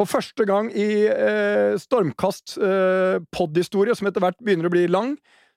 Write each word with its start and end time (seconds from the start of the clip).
For 0.00 0.08
første 0.08 0.46
gang 0.48 0.70
i 0.72 1.04
eh, 1.12 1.74
Stormkast 1.76 2.54
eh, 2.56 3.18
podhistorie, 3.36 3.92
som 3.98 4.08
etter 4.08 4.22
hvert 4.24 4.38
begynner 4.40 4.70
å 4.70 4.72
bli 4.72 4.86
lang, 4.88 5.10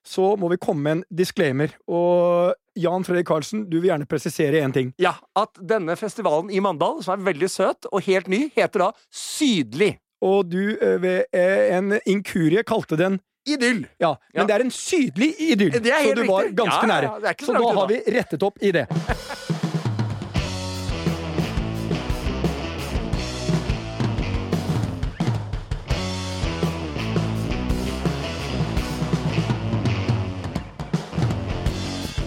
så 0.04 0.34
må 0.36 0.50
vi 0.52 0.58
komme 0.60 0.82
med 0.84 0.98
en 0.98 1.04
disclaimer. 1.16 1.72
Og 1.88 2.52
Jan 2.76 3.06
Fredrik 3.08 3.24
Karlsen, 3.30 3.62
du 3.72 3.78
vil 3.78 3.88
gjerne 3.88 4.08
presisere 4.10 4.60
én 4.60 4.74
ting. 4.76 4.90
Ja, 5.00 5.14
At 5.40 5.56
denne 5.64 5.96
festivalen 5.96 6.52
i 6.52 6.60
Mandal, 6.60 7.00
som 7.06 7.16
er 7.16 7.24
veldig 7.30 7.48
søt 7.48 7.88
og 7.88 8.04
helt 8.04 8.28
ny, 8.28 8.50
heter 8.52 8.84
da 8.84 8.90
Sydlig. 9.08 9.94
Og 10.24 10.44
du 10.52 10.60
eh, 10.76 10.98
ved 11.00 11.24
eh, 11.32 11.70
en 11.78 11.96
inkurie 12.04 12.66
kalte 12.68 13.00
den 13.00 13.22
Idyll. 13.48 13.82
Ja, 14.00 14.14
men 14.32 14.40
Ja. 14.40 14.44
det 14.48 14.54
er 14.54 14.62
en 14.64 14.70
sydlig 14.72 15.34
idyll, 15.36 15.74
så 15.76 16.12
du 16.16 16.22
var 16.24 16.46
ganske 16.56 16.78
Ja, 16.80 16.88
nære. 16.88 17.10
ja, 17.26 17.32
så 17.40 17.50
så 17.50 17.52
da 17.58 17.72
har 17.76 17.88
vi 17.90 17.98
rettet 18.14 18.42
opp 18.46 18.56
i 18.64 18.70
det. 18.72 18.86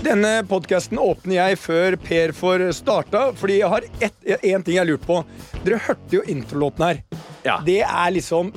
Denne 0.08 0.38
podkasten 0.48 1.00
åpner 1.04 1.36
jeg 1.36 1.58
før 1.60 1.98
Per 2.00 2.32
får 2.32 2.62
starta, 2.78 3.26
fordi 3.36 3.58
jeg 3.60 3.68
har 3.68 3.84
én 4.00 4.64
ting 4.64 4.78
jeg 4.78 4.80
har 4.80 4.88
lurt 4.88 5.04
på. 5.04 5.18
Dere 5.66 5.82
hørte 5.84 6.16
jo 6.16 6.22
introlåten 6.32 6.86
her. 6.86 7.02
Ja. 7.44 7.58
Det 7.66 7.82
er 7.84 8.14
liksom 8.16 8.54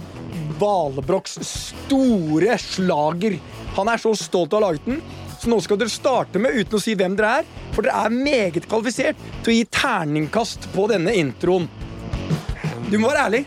Valebrokks 0.60 1.40
store 1.48 2.54
slager. 2.62 3.34
Han 3.74 3.90
er 3.90 3.98
så 3.98 4.12
stolt 4.14 4.54
av 4.54 4.60
å 4.60 4.62
ha 4.62 4.68
laget 4.68 4.86
den. 4.86 5.02
Så 5.40 5.50
nå 5.50 5.58
skal 5.64 5.80
dere 5.80 5.90
starte 5.90 6.38
med 6.38 6.54
uten 6.54 6.78
å 6.78 6.82
si 6.84 6.94
hvem 6.94 7.18
dere 7.18 7.40
er, 7.40 7.50
for 7.74 7.82
dere 7.82 8.06
er 8.06 8.14
meget 8.14 8.70
kvalifisert 8.70 9.18
til 9.42 9.50
å 9.50 9.56
gi 9.58 9.66
terningkast 9.74 10.70
på 10.74 10.86
denne 10.92 11.16
introen. 11.18 11.66
Du 12.92 12.98
må 13.00 13.10
være 13.10 13.26
ærlig. 13.26 13.46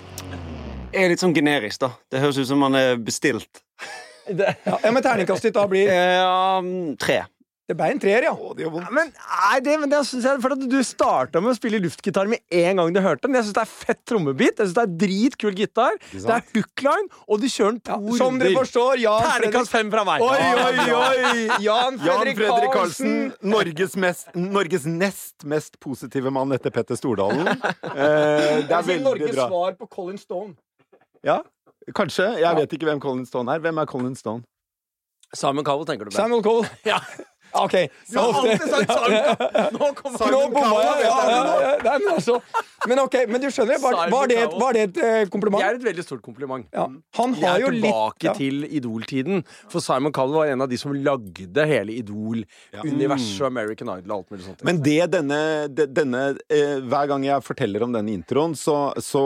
Jeg 0.92 1.06
er 1.06 1.14
litt 1.14 1.24
sånn 1.24 1.38
generisk, 1.38 1.86
da. 1.86 1.94
Det 2.12 2.20
høres 2.20 2.42
ut 2.44 2.52
som 2.52 2.60
man 2.68 2.76
er 2.76 2.98
bestilt. 3.00 3.64
Ja, 4.28 4.54
ja, 4.66 4.92
men 4.92 5.04
terningkastet 5.04 5.54
ditt 5.54 5.56
da 5.58 5.64
blir 5.68 5.88
Eh, 5.92 6.18
Ja, 6.20 6.60
mm, 6.64 6.98
tre. 7.00 7.24
Det 7.64 7.78
ble 7.80 7.86
en 7.94 8.00
treer, 8.04 8.26
ja. 8.28 8.34
Men, 8.92 9.14
nei, 9.16 9.60
det, 9.64 9.74
men 9.80 9.88
det 9.88 10.02
synes 10.04 10.26
jeg, 10.28 10.40
for 10.44 10.52
at 10.52 10.64
Du 10.68 10.76
starta 10.84 11.40
med 11.40 11.54
å 11.54 11.56
spille 11.56 11.80
luftgitar 11.80 12.28
med 12.28 12.42
en 12.52 12.82
gang 12.82 12.92
du 12.92 13.00
hørte 13.00 13.24
den. 13.30 13.38
Jeg 13.40 13.46
syns 13.48 13.56
det 13.56 13.62
er 13.64 13.70
fett 13.72 14.02
trommebit. 14.10 14.58
Jeg 14.60 14.68
synes 14.68 14.76
det 14.76 14.84
er 14.84 14.98
dritkul 15.06 15.56
gitar. 15.56 15.96
Det 16.12 16.34
er 16.36 16.44
hookline, 16.58 17.08
og 17.24 17.40
du 17.40 17.48
kjører 17.48 17.78
den 17.78 17.82
to 17.88 17.96
runder. 18.02 18.20
som 18.20 18.42
dere 18.42 18.52
forstår, 18.58 19.00
Jan 19.06 19.30
Fredrik 19.30 19.72
fem 19.72 19.94
fra 19.96 20.04
meg. 20.10 20.26
Oi, 20.28 20.52
oi, 20.66 20.86
oi! 21.00 21.48
Jan 21.70 21.98
Jan 22.04 22.04
Fredrik 22.04 22.44
Fredrik 22.44 22.76
Karlsen. 22.76 23.18
Norges, 23.56 23.96
mest, 23.96 24.30
Norges 24.36 24.86
nest 24.90 25.48
mest 25.48 25.80
positive 25.80 26.36
mann 26.36 26.52
etter 26.60 26.74
Petter 26.76 27.00
Stordalen. 27.00 27.48
Eh, 27.48 28.64
det 28.68 28.76
er 28.76 28.88
veldig 28.92 29.04
Norges 29.08 29.36
bra. 29.38 29.48
svar 29.48 29.78
på 29.80 29.88
Colin 29.96 30.20
Stone. 30.20 30.58
Ja, 31.24 31.40
kanskje. 31.96 32.28
Jeg 32.44 32.60
vet 32.60 32.76
ikke 32.76 32.92
hvem 32.92 33.00
Colin 33.04 33.24
Stone 33.30 33.56
er. 33.56 33.64
Hvem 33.64 33.80
er 33.80 33.88
Colin 33.88 34.20
Stone? 34.20 34.44
Simon 35.34 35.66
Cowell, 35.66 35.88
tenker 35.90 36.06
du 36.06 36.12
på? 36.12 36.20
Samuel 36.20 36.44
Cole. 36.46 36.68
Ja. 36.92 37.00
OK. 37.54 37.76
Du 38.10 38.18
har 38.18 38.34
alltid 38.40 38.70
sagt 38.70 38.94
Cowell! 38.94 39.18
Nå 39.78 39.90
kommer 40.00 40.50
bomma! 40.54 40.80
Ja, 40.84 40.94
ja, 41.04 41.18
ja, 41.84 41.98
men, 42.00 42.08
altså. 42.16 42.40
men 42.90 43.02
ok, 43.04 43.18
men 43.30 43.42
du 43.44 43.48
skjønner, 43.54 43.80
var, 43.84 43.98
var, 44.12 44.28
det, 44.32 44.38
et- 44.46 44.58
var 44.60 44.78
det 44.78 44.86
et 44.98 45.32
kompliment? 45.34 45.62
Det 45.62 45.70
er 45.70 45.80
et 45.80 45.88
veldig 45.90 46.06
stort 46.06 46.24
kompliment. 46.26 46.66
Ja. 46.74 46.88
Han 47.20 47.36
har 47.42 47.62
jo 47.64 47.70
litt 47.74 47.84
tilbake 47.86 48.30
ja. 48.30 48.34
til 48.38 48.66
Idol-tiden. 48.70 49.44
For 49.72 49.84
Simon 49.84 50.14
Cowell 50.16 50.34
var 50.38 50.52
en 50.54 50.66
av 50.66 50.72
de 50.72 50.80
som 50.82 50.94
lagde 50.96 51.68
hele 51.70 51.94
Idol-universet 52.00 53.42
og 53.44 53.48
American 53.52 53.92
Idol 53.94 54.12
og 54.12 54.18
alt 54.24 54.34
mulig 54.34 54.48
sånt. 54.48 54.64
Men 54.68 54.82
det 54.84 55.00
denne, 55.14 55.40
de, 55.70 55.88
denne 55.92 56.24
eh, 56.52 56.80
Hver 56.90 57.10
gang 57.12 57.26
jeg 57.28 57.44
forteller 57.46 57.86
om 57.86 57.94
denne 57.96 58.14
introen, 58.14 58.56
så, 58.58 58.78
så 59.04 59.24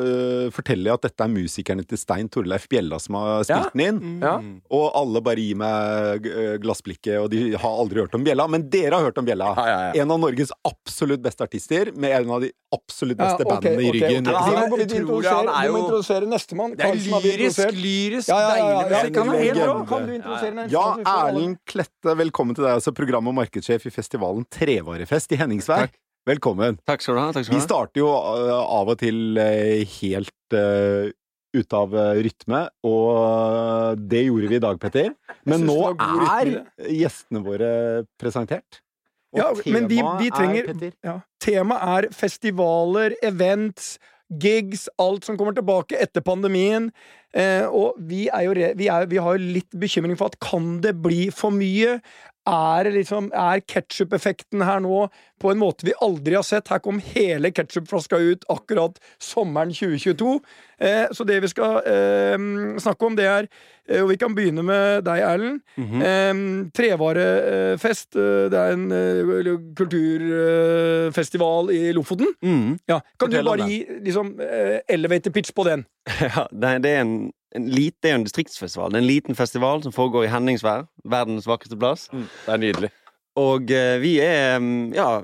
uh, 0.00 0.46
forteller 0.54 0.90
jeg 0.90 0.98
at 1.00 1.06
dette 1.08 1.26
er 1.26 1.32
musikerne 1.32 1.84
til 1.86 2.00
Stein 2.00 2.30
Torleif 2.32 2.66
Bjella 2.70 2.98
som 3.02 3.18
har 3.20 3.44
spilt 3.46 3.70
Ja. 3.70 3.70
den 3.74 3.86
inn. 3.86 4.20
ja. 4.22 4.34
Og 4.72 4.86
alle 4.96 5.20
bare 5.24 5.42
gir 5.42 5.58
meg 5.58 6.26
eh, 6.30 6.54
glassblikket, 6.62 7.16
og 7.20 7.30
de 7.32 7.56
har 7.62 7.76
aldri 7.82 8.00
hørt 8.02 8.14
om 8.18 8.24
Bjella. 8.26 8.46
Men 8.50 8.64
dere 8.72 8.98
har 8.98 9.06
hørt 9.08 9.18
om 9.20 9.26
Bjella. 9.28 9.52
Ja, 9.56 9.66
ja, 9.68 9.78
ja. 9.90 10.02
En 10.02 10.10
av 10.14 10.20
Norges 10.22 10.52
absolutt 10.66 11.22
beste 11.24 11.44
artister, 11.46 11.92
med 11.94 12.14
en 12.20 12.30
av 12.36 12.40
de 12.44 12.50
absolutt 12.74 13.18
Ja, 13.18 13.30
beste 13.30 13.46
ok, 13.46 13.50
bandene 13.54 13.82
i 13.86 13.92
ryggen. 13.96 14.26
Okay, 14.26 14.32
Ja, 14.32 14.40
han 14.40 14.54
er 14.56 14.64
er 14.64 15.66
Du 15.68 15.72
må 15.72 15.78
jo- 15.78 15.82
introdusere 15.84 16.26
nestemann. 16.30 16.76
Det 16.76 16.86
er 16.86 16.94
lyrisk, 16.94 17.72
lyrisk, 17.76 18.28
Ja, 18.28 18.40
ja, 18.40 18.56
ja, 18.56 18.68
ja, 18.68 18.88
deilig 18.88 19.26
musikk. 19.26 20.70
Ja, 20.70 20.84
vi 20.96 21.02
Erlend 21.04 21.58
Klette, 21.66 22.16
velkommen 22.16 22.54
til 22.54 22.64
deg, 22.64 22.74
altså 22.78 22.92
program- 22.94 23.28
og 23.28 23.34
markedssjef 23.34 23.86
i 23.86 23.90
festivalen 23.94 24.44
Trevarefest 24.50 25.32
i 25.32 25.40
Henningsvær. 25.40 25.88
Takk. 25.88 25.98
Velkommen. 26.28 26.76
Takk 26.86 27.00
skal 27.02 27.16
du 27.16 27.20
ha. 27.20 27.30
Takk 27.32 27.46
skal 27.46 27.54
Vi 27.54 27.58
du 27.58 27.62
ha. 27.62 27.66
starter 27.66 28.00
jo 28.02 28.08
uh, 28.12 28.60
av 28.80 28.90
og 28.92 28.98
til 29.00 29.38
uh, 29.40 29.80
helt 30.00 30.54
uh, 30.54 31.08
ute 31.56 31.76
av 31.76 31.94
uh, 31.94 32.12
rytme, 32.22 32.60
og 32.86 33.08
uh, 33.16 33.94
det 33.98 34.24
gjorde 34.28 34.50
vi 34.52 34.58
i 34.60 34.62
dag, 34.62 34.78
Petter. 34.82 35.10
Men 35.48 35.64
nå 35.66 35.78
er 35.96 36.52
gjestene 36.86 37.42
våre 37.44 37.72
presentert. 38.20 38.80
Og 39.34 39.38
Ja, 39.38 39.48
men 39.70 39.86
vi- 39.90 39.98
temaet 40.00 40.20
vi 40.24 40.30
trenger- 40.30 40.70
er, 40.74 40.92
Ja. 41.06 41.16
Temaet 41.40 41.82
er 42.06 42.08
festivaler, 42.14 43.14
events, 43.22 43.98
gigs, 44.30 44.88
alt 44.98 45.24
som 45.26 45.36
kommer 45.38 45.54
tilbake 45.54 45.98
etter 45.98 46.22
pandemien. 46.22 46.90
Eh, 47.34 47.66
og 47.66 47.94
vi, 47.98 48.28
er 48.28 48.42
jo 48.46 48.54
vi, 48.78 48.86
er, 48.90 49.06
vi 49.06 49.16
har 49.22 49.36
jo 49.38 49.52
litt 49.58 49.70
bekymring 49.78 50.16
for 50.18 50.26
at 50.30 50.38
kan 50.42 50.80
det 50.82 50.96
bli 51.02 51.30
for 51.34 51.50
mye? 51.54 52.00
Er, 52.48 52.88
liksom, 52.90 53.28
er 53.36 53.60
ketsjup-effekten 53.68 54.62
her 54.64 54.80
nå 54.80 55.08
på 55.40 55.50
en 55.52 55.58
måte 55.60 55.84
vi 55.86 55.92
aldri 56.02 56.34
har 56.34 56.42
sett? 56.46 56.68
Her 56.72 56.80
kom 56.82 56.98
hele 57.12 57.50
ketsjupflaska 57.52 58.16
ut 58.16 58.44
akkurat 58.50 58.96
sommeren 59.22 59.70
2022. 59.76 60.40
Eh, 60.80 61.06
så 61.12 61.24
det 61.28 61.36
vi 61.44 61.50
skal 61.52 61.82
eh, 61.84 62.38
snakke 62.80 63.06
om, 63.06 63.16
det 63.18 63.26
er 63.28 63.46
eh, 63.88 64.00
Og 64.02 64.08
vi 64.08 64.16
kan 64.16 64.34
begynne 64.34 64.64
med 64.64 65.04
deg, 65.04 65.20
Erlend. 65.20 65.60
Mhm. 65.76 66.02
Eh, 66.02 66.34
Trevarefest. 66.76 68.16
eh, 68.16 68.48
det 68.50 68.58
er 68.64 68.72
en 68.72 68.88
eh, 68.92 69.52
kulturfestival 69.76 71.70
i 71.74 71.92
Lofoten. 71.96 72.32
Mm. 72.42 72.78
Ja. 72.88 73.00
Kan 73.18 73.28
Fortell 73.28 73.44
du 73.44 73.50
bare 73.50 73.68
gi 73.68 73.80
liksom, 74.06 74.34
eh, 74.40 74.80
elevator 74.88 75.30
pitch 75.30 75.52
på 75.54 75.64
den? 75.68 75.84
Ja, 76.20 76.46
det 76.52 76.90
er 76.90 77.00
en, 77.04 77.14
en, 77.56 77.68
lite, 77.70 77.96
det 78.02 78.10
er 78.10 78.14
jo 78.14 78.20
en 78.20 78.26
distriktsfestival. 78.28 78.92
Det 78.92 79.00
er 79.00 79.04
en 79.04 79.10
liten 79.10 79.38
festival 79.38 79.82
som 79.82 79.94
foregår 79.94 80.26
i 80.26 80.32
Henningsvær. 80.32 80.86
Verdens 81.04 81.48
vakreste 81.50 81.78
plass. 81.78 82.08
Det 82.12 82.54
er 82.54 82.62
nydelig. 82.62 82.90
Og 83.40 83.70
eh, 83.70 83.96
vi 84.02 84.16
er 84.24 84.58
mm, 84.58 84.92
Ja, 84.94 85.20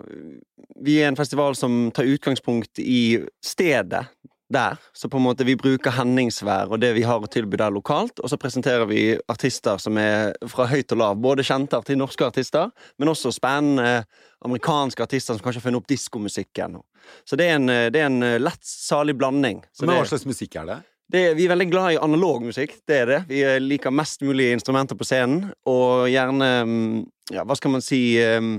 vi 0.83 1.01
er 1.01 1.11
en 1.11 1.19
festival 1.19 1.57
som 1.57 1.91
tar 1.95 2.09
utgangspunkt 2.09 2.79
i 2.79 3.19
stedet 3.45 4.07
der. 4.53 4.77
Så 4.93 5.09
på 5.09 5.19
en 5.19 5.25
måte 5.25 5.45
vi 5.47 5.57
bruker 5.59 5.95
Henningsvær 5.97 6.71
og 6.71 6.81
det 6.83 6.93
vi 6.97 7.05
har 7.07 7.23
å 7.23 7.31
tilby 7.31 7.59
der 7.59 7.73
lokalt, 7.75 8.21
og 8.21 8.31
så 8.31 8.39
presenterer 8.39 8.87
vi 8.91 9.17
artister 9.33 9.81
som 9.83 9.99
er 9.99 10.37
fra 10.51 10.69
høyt 10.71 10.93
og 10.95 11.01
lav. 11.03 11.17
Både 11.23 11.47
kjente 11.47 11.81
til 11.87 11.99
norske 11.99 12.27
artister, 12.27 12.71
men 12.99 13.11
også 13.11 13.35
spennende 13.35 14.05
amerikanske 14.47 15.03
artister 15.03 15.35
som 15.35 15.43
kanskje 15.43 15.63
har 15.63 15.69
funnet 15.69 15.83
opp 15.83 15.91
diskomusikken. 15.91 16.79
Så 17.27 17.39
det 17.39 17.49
er 17.51 17.59
en, 17.59 17.71
eh, 17.71 17.89
det 17.91 18.03
er 18.03 18.11
en 18.11 18.23
eh, 18.23 18.39
lett, 18.43 18.63
salig 18.63 19.17
blanding. 19.19 19.65
Så 19.73 19.87
Men 19.87 19.99
hva 19.99 20.07
slags 20.11 20.27
musikk 20.27 20.59
er 20.63 20.71
det? 20.71 20.79
Det, 21.13 21.23
vi 21.39 21.45
er 21.47 21.53
veldig 21.53 21.69
glad 21.71 21.93
i 21.95 22.01
analog 22.03 22.47
musikk, 22.49 22.75
det 22.89 22.97
er 23.03 23.11
det. 23.11 23.21
Vi 23.31 23.43
eh, 23.47 23.61
liker 23.63 23.95
mest 23.95 24.25
mulig 24.27 24.51
instrumenter 24.55 24.99
på 24.99 25.07
scenen, 25.07 25.53
og 25.69 26.09
gjerne 26.11 26.51
mm, 26.67 26.97
Ja, 27.35 27.43
hva 27.43 27.57
skal 27.59 27.73
man 27.75 27.83
si 27.83 28.01
mm, 28.19 28.57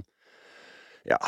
Ja, 1.07 1.19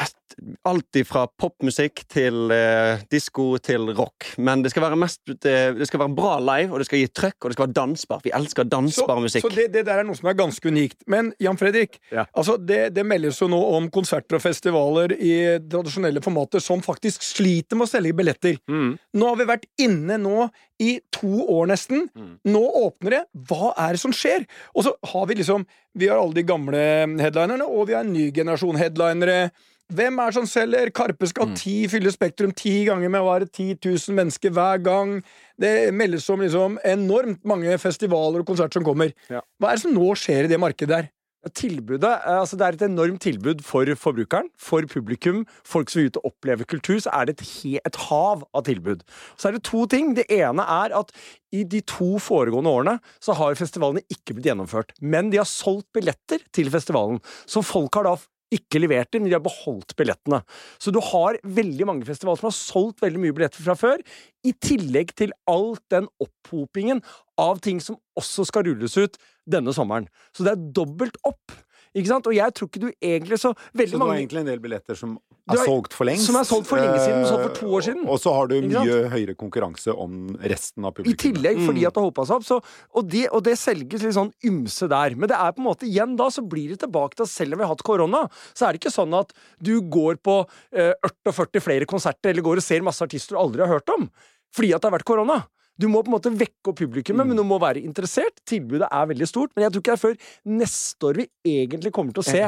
alt 0.67 0.95
ifra 0.99 1.25
popmusikk 1.39 2.03
til 2.11 2.51
eh, 2.53 3.01
disko 3.11 3.57
til 3.63 3.89
rock. 3.97 4.29
Men 4.37 4.61
det 4.65 4.71
skal 4.73 4.85
være 4.87 4.99
mest 4.99 5.21
Det 5.43 5.87
skal 5.87 5.99
være 6.03 6.15
bra 6.17 6.35
live, 6.39 6.71
og 6.73 6.79
det 6.81 6.87
skal 6.89 7.01
gi 7.03 7.07
trøkk, 7.11 7.37
og 7.43 7.49
det 7.51 7.57
skal 7.57 7.67
være 7.67 7.77
dansbar. 7.79 8.21
Vi 8.25 8.33
elsker 8.35 8.67
dansbar 8.69 9.19
musikk. 9.23 9.45
så 9.47 9.53
det, 9.55 9.67
det 9.73 9.85
der 9.87 10.01
er 10.03 10.07
noe 10.07 10.17
som 10.19 10.29
er 10.31 10.37
ganske 10.39 10.67
unikt. 10.71 11.01
Men 11.07 11.33
Jan 11.39 11.57
Fredrik, 11.59 11.99
Ja. 12.11 12.25
altså 12.33 12.57
det, 12.57 12.93
det 12.95 13.05
meldes 13.05 13.39
jo 13.41 13.47
nå 13.51 13.59
om 13.77 13.89
konserter 13.93 14.37
og 14.39 14.43
festivaler 14.43 15.13
i 15.17 15.33
tradisjonelle 15.69 16.21
formater 16.25 16.61
som 16.63 16.81
faktisk 16.85 17.23
sliter 17.25 17.75
med 17.79 17.87
å 17.87 17.91
selge 17.91 18.13
billetter. 18.17 18.57
Mm. 18.69 18.97
Nå 19.19 19.29
har 19.31 19.39
vi 19.39 19.49
vært 19.49 19.65
inne 19.81 20.17
nå 20.21 20.49
i 20.79 20.93
to 21.11 21.43
år 21.51 21.67
nesten. 21.73 22.05
Mm. 22.15 22.35
Nå 22.47 22.61
åpner 22.85 23.17
det. 23.17 23.23
Hva 23.49 23.73
er 23.77 23.97
det 23.97 24.01
som 24.03 24.13
skjer? 24.15 24.45
Og 24.75 24.85
så 24.87 24.93
har 25.11 25.25
vi 25.27 25.35
liksom 25.41 25.65
Vi 25.99 26.07
har 26.07 26.19
alle 26.21 26.37
de 26.37 26.43
gamle 26.45 26.79
headlinerne, 27.19 27.65
og 27.65 27.87
vi 27.89 27.95
har 27.97 28.05
en 28.05 28.13
ny 28.13 28.29
generasjon 28.31 28.77
headlinere. 28.77 29.49
Hvem 29.89 30.19
er 30.21 30.29
det 30.29 30.37
som 30.37 30.45
selger? 30.49 30.91
Karpe 30.93 31.25
Mm. 31.25 31.29
skal 31.31 31.53
ti 31.57 31.87
fylle 31.89 32.11
Spektrum 32.13 32.51
ti 32.53 32.85
ganger 32.85 33.09
med 33.09 33.21
å 33.21 33.29
være 33.31 33.49
10 33.49 33.79
000 33.81 34.15
mennesker 34.15 34.51
hver 34.53 34.83
gang. 34.85 35.23
Det 35.59 35.91
meldes 35.93 36.29
om 36.29 36.39
liksom 36.39 36.77
enormt 36.85 37.43
mange 37.43 37.73
festivaler 37.81 38.39
og 38.43 38.45
konserter 38.45 38.79
som 38.79 38.83
kommer. 38.85 39.13
Ja. 39.29 39.41
Hva 39.59 39.71
er 39.71 39.75
det 39.79 39.81
som 39.81 39.95
nå 39.95 40.11
skjer 40.15 40.45
i 40.45 40.51
det 40.51 40.59
markedet 40.61 40.89
der? 40.89 41.09
Tilbudet, 41.55 42.03
eh, 42.03 42.35
altså 42.37 42.57
Det 42.57 42.65
er 42.67 42.73
et 42.73 42.91
enormt 42.91 43.21
tilbud 43.21 43.61
for 43.63 43.85
forbrukeren, 43.95 44.49
for 44.59 44.81
publikum, 44.81 45.45
folk 45.63 45.89
som 45.89 46.01
vil 46.01 46.09
ut 46.09 46.17
og 46.17 46.33
oppleve 46.33 46.65
kultur. 46.67 46.99
Så 46.99 47.09
er 47.15 47.25
det 47.25 47.39
et, 47.39 47.81
et 47.85 47.95
hav 47.95 48.43
av 48.53 48.63
tilbud. 48.65 49.01
Så 49.37 49.47
er 49.47 49.51
det 49.53 49.63
to 49.63 49.85
ting. 49.87 50.13
Det 50.15 50.25
ene 50.29 50.61
er 50.61 50.93
at 50.99 51.11
i 51.51 51.63
de 51.63 51.79
to 51.81 52.19
foregående 52.19 52.69
årene 52.69 52.99
så 53.23 53.33
har 53.33 53.55
festivalene 53.55 54.03
ikke 54.11 54.35
blitt 54.35 54.51
gjennomført. 54.51 54.91
Men 55.01 55.31
de 55.31 55.37
har 55.37 55.47
solgt 55.47 55.87
billetter 55.95 56.43
til 56.53 56.69
festivalen. 56.69 57.21
Så 57.47 57.63
folk 57.63 57.95
har 57.95 58.03
da 58.03 58.17
ikke 58.53 58.81
levert 58.81 59.13
inn, 59.15 59.27
de 59.27 59.35
har 59.35 59.43
beholdt 59.45 59.95
billettene. 59.99 60.41
Så 60.81 60.93
du 60.93 60.99
har 61.11 61.37
veldig 61.43 61.87
mange 61.89 62.07
festivaler 62.07 62.41
som 62.41 62.49
har 62.49 62.57
solgt 62.57 63.03
veldig 63.03 63.21
mye 63.21 63.35
billetter 63.37 63.65
fra 63.65 63.77
før, 63.77 64.03
i 64.45 64.53
tillegg 64.65 65.13
til 65.19 65.33
all 65.49 65.75
den 65.93 66.09
opphopingen 66.23 67.03
av 67.39 67.61
ting 67.63 67.81
som 67.83 67.99
også 68.19 68.47
skal 68.49 68.65
rulles 68.67 68.97
ut 68.97 69.19
denne 69.49 69.73
sommeren. 69.75 70.09
Så 70.33 70.45
det 70.45 70.55
er 70.55 70.69
dobbelt 70.81 71.19
opp. 71.27 71.53
Ikke 71.97 72.07
sant? 72.11 72.27
Og 72.29 72.35
jeg 72.37 72.53
tror 72.53 72.67
ikke 72.69 72.81
du 72.83 72.89
egentlig 73.01 73.39
så 73.41 73.49
veldig 73.73 73.89
Så 73.89 73.97
du 73.97 74.03
har 74.03 74.07
mange 74.11 74.21
egentlig 74.21 74.41
en 74.43 74.49
del 74.51 74.59
billetter 74.61 74.95
som 74.99 75.15
er 75.49 75.57
solgt 75.65 75.95
for 75.97 76.05
lengst. 76.05 76.27
som 76.29 76.35
er 76.37 76.45
solgt 76.45 76.67
for 76.69 76.77
lenge 76.77 76.99
siden, 77.01 77.23
solgt 77.25 77.47
for 77.47 77.55
to 77.57 77.69
år 77.73 77.81
siden. 77.87 78.03
Og 78.05 78.19
så 78.21 78.33
har 78.35 78.47
du 78.51 78.53
mye 78.61 78.97
høyere 79.09 79.33
konkurranse 79.39 79.95
om 79.97 80.35
resten 80.43 80.85
av 80.85 80.93
publikum. 80.93 81.15
I 81.17 81.23
tillegg 81.23 81.57
Mm. 81.57 81.65
fordi 81.65 81.85
at 81.87 81.93
det 81.95 82.01
har 82.03 82.09
hopa 82.11 82.25
seg 82.29 82.35
opp. 82.37 82.45
Så, 82.45 82.59
og, 82.93 83.09
det, 83.09 83.23
og 83.33 83.43
det 83.43 83.57
selges 83.57 84.03
litt 84.05 84.13
sånn 84.13 84.31
ymse 84.45 84.87
der. 84.87 85.15
Men 85.17 85.27
det 85.33 85.37
er 85.41 85.51
på 85.57 85.63
en 85.63 85.69
måte 85.71 85.89
igjen 85.89 86.15
da, 86.15 86.29
så 86.29 86.45
blir 86.47 86.69
det 86.69 86.79
tilbake 86.85 87.15
til 87.17 87.23
at 87.25 87.33
selv 87.33 87.53
om 87.53 87.59
vi 87.59 87.65
har 87.65 87.73
hatt 87.73 87.83
korona, 87.83 88.29
så 88.53 88.67
er 88.69 88.73
det 88.77 88.83
ikke 88.83 88.93
sånn 88.93 89.17
at 89.17 89.33
du 89.59 89.81
går 89.81 90.21
på 90.21 90.45
eh, 90.71 90.93
48 91.25 91.59
flere 91.65 91.85
konserter 91.89 92.29
eller 92.29 92.45
går 92.45 92.61
og 92.61 92.63
ser 92.69 92.81
masse 92.85 93.01
artister 93.01 93.33
du 93.33 93.41
aldri 93.41 93.65
har 93.65 93.73
hørt 93.79 93.89
om. 93.89 94.11
Fordi 94.53 94.75
at 94.75 94.81
det 94.81 94.91
har 94.91 94.99
vært 94.99 95.09
korona. 95.09 95.47
Du 95.79 95.87
må 95.87 96.01
på 96.03 96.11
en 96.11 96.17
måte 96.17 96.31
vekke 96.35 96.71
opp 96.73 96.79
publikummet, 96.81 97.27
men 97.29 97.39
du 97.39 97.43
må 97.47 97.55
være 97.61 97.79
interessert. 97.79 98.41
Tilbudet 98.49 98.89
er 98.91 99.07
veldig 99.13 99.27
stort, 99.29 99.53
men 99.55 99.63
jeg 99.63 99.71
tror 99.71 99.83
ikke 99.85 99.93
det 99.93 99.99
er 99.99 100.03
før 100.03 100.17
neste 100.59 101.07
år 101.09 101.19
vi 101.21 101.27
egentlig 101.63 101.93
kommer 101.95 102.15
til 102.17 102.25
å 102.25 102.27
se 102.27 102.43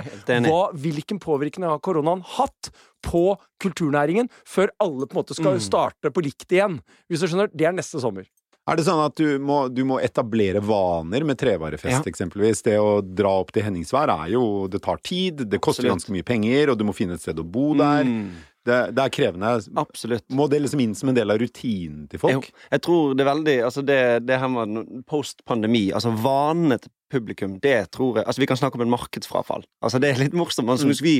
hva, 0.49 0.61
hvilken 0.75 1.21
påvirkning 1.23 1.69
har 1.69 1.79
koronaen 1.79 2.25
hatt 2.35 2.71
på 3.07 3.23
kulturnæringen, 3.63 4.27
før 4.43 4.73
alle 4.83 5.07
på 5.07 5.15
en 5.15 5.21
måte 5.23 5.37
skal 5.37 5.57
starte 5.63 6.11
på 6.11 6.23
likt 6.27 6.51
igjen. 6.51 6.81
Hvis 7.09 7.23
du 7.23 7.27
skjønner, 7.31 7.49
Det 7.55 7.65
er 7.67 7.71
neste 7.73 7.99
sommer. 8.03 8.27
Er 8.69 8.77
det 8.77 8.83
sånn 8.85 8.99
at 9.01 9.15
du 9.17 9.39
må, 9.41 9.63
du 9.73 9.81
må 9.89 9.97
etablere 10.03 10.61
vaner 10.61 11.23
med 11.25 11.39
trevarefest, 11.41 12.05
Ja. 12.05 12.11
eksempelvis? 12.11 12.61
Det 12.61 12.77
å 12.77 13.01
dra 13.01 13.31
opp 13.41 13.51
til 13.51 13.63
Henningsvær 13.63 14.11
er 14.13 14.29
jo 14.35 14.67
Det 14.67 14.83
tar 14.83 14.97
tid, 15.01 15.49
det 15.49 15.59
koster 15.59 15.89
Absolutt. 15.89 15.95
ganske 15.95 16.13
mye 16.13 16.23
penger, 16.27 16.69
og 16.69 16.77
du 16.77 16.83
må 16.85 16.93
finne 16.93 17.13
et 17.17 17.21
sted 17.21 17.35
å 17.41 17.43
bo 17.43 17.73
der. 17.73 18.03
Mm, 18.05 18.29
Det, 18.65 18.77
det 18.93 19.01
er 19.03 19.09
krevende. 19.09 19.51
absolutt. 19.81 20.25
Må 20.29 20.45
det 20.49 20.59
liksom 20.61 20.81
inn 20.83 20.93
som 20.97 21.09
en 21.09 21.17
del 21.17 21.33
av 21.33 21.39
rutinen 21.41 22.05
til 22.11 22.21
folk? 22.21 22.45
Jeg, 22.45 22.65
jeg 22.75 22.83
tror 22.85 23.15
det 23.17 23.23
er 23.23 23.29
veldig 23.31 23.55
Altså, 23.65 23.81
det, 23.85 23.97
det 24.27 24.37
her 24.37 24.51
med 24.53 25.03
post-pandemi, 25.09 25.87
altså 25.97 26.11
vanene 26.13 26.77
til 26.77 26.91
publikum, 27.11 27.57
det 27.63 27.89
tror 27.91 28.19
jeg 28.19 28.27
Altså, 28.27 28.41
vi 28.43 28.49
kan 28.51 28.59
snakke 28.59 28.77
om 28.77 28.85
en 28.85 28.93
markedsfrafall. 28.93 29.65
Altså, 29.81 29.99
det 29.99 30.11
er 30.11 30.21
litt 30.21 30.37
morsomt. 30.37 30.69
Altså, 30.69 30.85
hvis 30.89 31.01
vi 31.01 31.15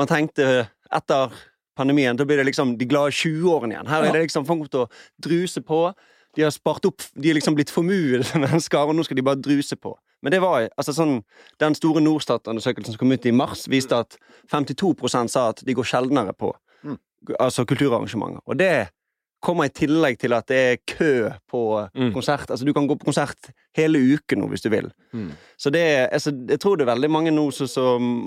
Man 0.00 0.08
tenkte 0.08 0.68
etter 0.88 1.34
pandemien, 1.76 2.16
da 2.16 2.24
blir 2.26 2.40
det 2.40 2.48
liksom 2.48 2.78
de 2.78 2.88
glade 2.90 3.12
20-årene 3.14 3.76
igjen. 3.76 3.90
Her 3.90 4.08
er 4.08 4.16
det 4.16 4.24
liksom 4.24 4.46
folk 4.48 4.70
til 4.72 4.86
å 4.86 4.90
druse 5.22 5.60
på. 5.62 5.92
De 6.36 6.42
har 6.46 6.54
spart 6.54 6.88
opp 6.88 7.04
De 7.14 7.30
er 7.30 7.36
liksom 7.36 7.54
blitt 7.58 7.70
formuede 7.70 8.24
mennesker, 8.46 8.80
og 8.80 8.96
nå 8.96 9.04
skal 9.04 9.20
de 9.20 9.26
bare 9.28 9.42
druse 9.44 9.76
på. 9.76 9.92
Men 10.24 10.34
det 10.34 10.40
var 10.42 10.64
altså 10.74 10.96
sånn 10.96 11.20
Den 11.60 11.76
store 11.78 12.00
Norstat-undersøkelsen 12.02 12.96
som 12.96 13.02
kom 13.02 13.12
ut 13.12 13.28
i 13.28 13.34
mars, 13.36 13.68
viste 13.70 14.00
at 14.00 14.16
52% 14.50 15.30
sa 15.30 15.50
at 15.52 15.62
de 15.68 15.76
går 15.76 15.86
sjeldnere 15.86 16.32
på 16.32 16.54
Mm. 16.54 16.67
Altså 17.38 17.64
kulturarrangementer. 17.68 18.40
Og 18.46 18.58
det 18.58 18.88
kommer 19.38 19.68
i 19.68 19.70
tillegg 19.70 20.16
til 20.18 20.34
at 20.34 20.48
det 20.50 20.56
er 20.58 20.80
kø 20.90 21.30
på 21.50 21.60
Mm. 21.94 22.12
konsert. 22.12 22.50
Altså, 22.50 22.64
du 22.64 22.72
kan 22.72 22.88
gå 22.88 22.96
på 22.98 23.06
konsert 23.06 23.50
hele 23.76 23.98
uken 23.98 24.40
nå, 24.40 24.48
hvis 24.50 24.62
du 24.62 24.68
vil. 24.68 24.90
Mm. 25.12 25.30
Så 25.56 25.70
det 25.70 25.80
er, 25.80 26.08
altså, 26.12 26.32
jeg 26.48 26.58
tror 26.58 26.76
det 26.76 26.88
er 26.88 26.94
veldig 26.94 27.10
mange 27.10 27.30
nå 27.30 27.44
som 27.52 28.26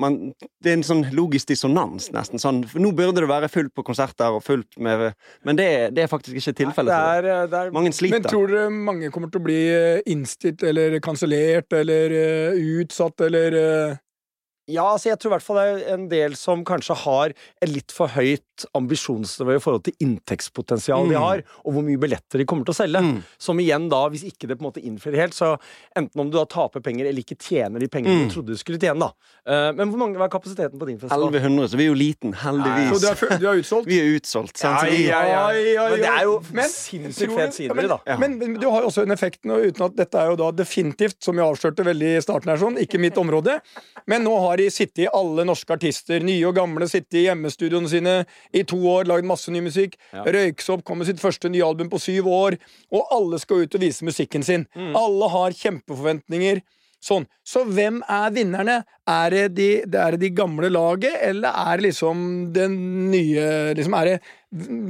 Det 0.64 0.72
er 0.72 0.78
en 0.78 0.84
sånn 0.84 1.04
logisk 1.12 1.48
dissonans, 1.48 2.12
nesten. 2.14 2.40
Sånn, 2.40 2.64
for 2.66 2.80
nå 2.80 2.94
burde 2.96 3.20
det 3.20 3.28
være 3.28 3.50
fullt 3.50 3.74
på 3.76 3.84
konserter 3.84 4.32
og 4.32 4.44
fullt 4.44 4.78
med 4.78 5.14
Men 5.44 5.56
det, 5.58 5.96
det 5.96 6.04
er 6.04 6.08
faktisk 6.08 6.38
ikke 6.38 6.56
tilfellet. 6.56 6.94
er, 6.94 7.48
det 7.48 7.60
er 7.60 7.72
Mange 7.72 7.92
Men 8.10 8.24
tror 8.24 8.48
dere 8.48 8.70
mange 8.70 9.12
kommer 9.12 9.30
til 9.30 9.42
å 9.42 9.44
bli 9.44 9.60
innstilt 10.06 10.64
eller 10.64 11.00
kansellert 11.00 11.74
eller 11.74 12.12
uh, 12.56 12.82
utsatt 12.82 13.20
eller 13.22 13.54
eh, 13.54 13.98
Ja, 14.72 14.86
altså 14.96 15.12
jeg 15.12 15.20
tror 15.22 15.32
i 15.32 15.36
hvert 15.36 15.46
fall 15.46 15.60
det 15.62 15.68
er 15.90 15.94
en 15.96 16.08
del 16.12 16.36
som 16.40 16.64
kanskje 16.68 16.96
har 17.04 17.34
et 17.62 17.70
litt 17.72 17.92
for 17.96 18.08
høyt 18.16 18.66
ambisjonsnivå 18.78 19.56
i 19.58 19.62
forhold 19.64 19.84
til 19.88 19.96
inntektspotensial 20.06 21.08
de 21.10 21.16
Mm. 21.16 21.22
har, 21.22 21.44
og 21.66 21.74
hvor 21.74 21.84
mye 21.84 21.98
billetter 21.98 22.38
de 22.40 22.46
kommer 22.46 22.64
til 22.68 22.74
å 22.76 22.78
selge. 22.78 23.02
Mm. 23.02 23.24
Som 23.42 23.58
igjen 23.60 23.90
da, 23.90 24.02
hvis 24.10 24.24
ikke 24.28 24.48
det 24.48 24.58
på 24.60 24.64
en 24.66 24.70
måte 24.72 24.84
innfrir 24.86 25.16
helt, 25.18 25.34
så 25.34 25.58
enten 25.98 26.20
om 26.22 26.30
du 26.30 26.38
da 26.38 26.46
taper 26.46 26.80
penger 26.86 27.08
eller 27.10 27.22
ikke 27.24 27.38
tjener 27.42 27.80
de 27.80 27.88
pengene 27.88 28.12
Mm. 28.22 28.28
du 28.30 28.34
trodde 28.36 28.54
du 28.54 28.58
skulle 28.62 28.78
tjene, 28.80 29.00
da. 29.00 29.12
Uh, 29.48 29.72
men 29.74 29.90
hvor 29.90 29.98
mange 29.98 30.16
hva 30.20 30.26
er 30.30 30.34
kapasiteten 30.36 30.78
på 30.78 30.86
din 30.88 31.00
festival? 31.00 31.28
1100, 31.34 31.68
så 31.72 31.78
vi 31.78 31.86
er 31.86 31.90
jo 31.90 31.98
liten, 31.98 32.34
Så 32.34 32.42
heldigvis. 32.46 33.02
du 33.02 33.08
er, 33.08 33.38
du 33.42 33.48
er 33.50 33.58
utsolgt? 33.64 33.88
Vi 33.88 33.98
er 34.00 34.10
utsolgt. 34.20 34.58
sant? 34.62 34.84
Ja, 34.92 35.22
ja, 35.26 35.50
ja. 35.50 35.90
Men 35.90 36.00
det 36.06 36.12
er 36.14 36.24
jo 36.30 36.36
sinnssykt 36.70 37.34
fet 37.36 37.54
scenery, 37.58 37.88
da. 37.90 37.98
Ja. 38.06 38.18
Men, 38.22 38.38
men 38.38 38.60
du 38.62 38.70
har 38.70 38.82
jo 38.86 38.92
også 38.92 39.04
en 39.08 39.12
effekt 39.16 39.44
nå, 39.50 39.58
uten 39.72 39.86
at 39.90 39.96
dette 39.98 40.16
er 40.22 40.30
jo 40.30 40.38
da 40.38 40.52
definitivt, 40.52 41.18
som 41.24 41.36
jeg 41.36 41.46
avslørte 41.48 41.84
veldig 41.88 42.12
i 42.18 42.22
starten 42.22 42.52
her, 42.54 42.62
sånn, 42.62 42.78
ikke 42.78 43.00
mitt 43.02 43.18
område. 43.18 43.58
Men 44.06 44.24
nå 44.28 44.36
har 44.46 44.61
de 44.62 44.70
sittet, 44.74 45.10
alle 45.12 45.46
norske 45.48 45.74
artister, 45.76 46.24
nye 46.26 46.46
og 46.48 46.56
gamle, 46.58 46.88
sittet 46.90 47.20
i 47.20 47.26
hjemmestudioene 47.28 47.92
sine 47.92 48.18
i 48.56 48.64
to 48.68 48.80
år, 48.94 49.10
lagd 49.10 49.28
masse 49.28 49.52
ny 49.54 49.64
musikk. 49.66 49.98
Ja. 50.14 50.26
Røyksopp 50.38 50.86
kom 50.88 51.02
med 51.02 51.10
sitt 51.10 51.22
første 51.24 51.52
nye 51.52 51.66
album 51.66 51.90
på 51.92 52.00
syv 52.02 52.30
år, 52.32 52.60
og 52.94 53.16
alle 53.18 53.42
skal 53.42 53.66
ut 53.66 53.80
og 53.80 53.84
vise 53.84 54.08
musikken 54.08 54.46
sin. 54.46 54.68
Mm. 54.78 54.94
Alle 55.00 55.32
har 55.34 55.58
kjempeforventninger. 55.58 56.64
Sånn. 57.02 57.26
Så 57.42 57.64
hvem 57.66 57.98
er 58.06 58.34
vinnerne? 58.36 58.76
Er 59.10 59.34
det 59.34 59.46
de, 59.58 59.70
er 59.82 60.16
det 60.16 60.22
de 60.22 60.30
gamle 60.38 60.70
laget, 60.70 61.16
eller 61.32 61.50
er 61.50 61.80
det 61.80 61.88
liksom 61.88 62.20
den 62.54 62.76
nye 63.10 63.46
liksom 63.78 63.96
det, 64.06 64.20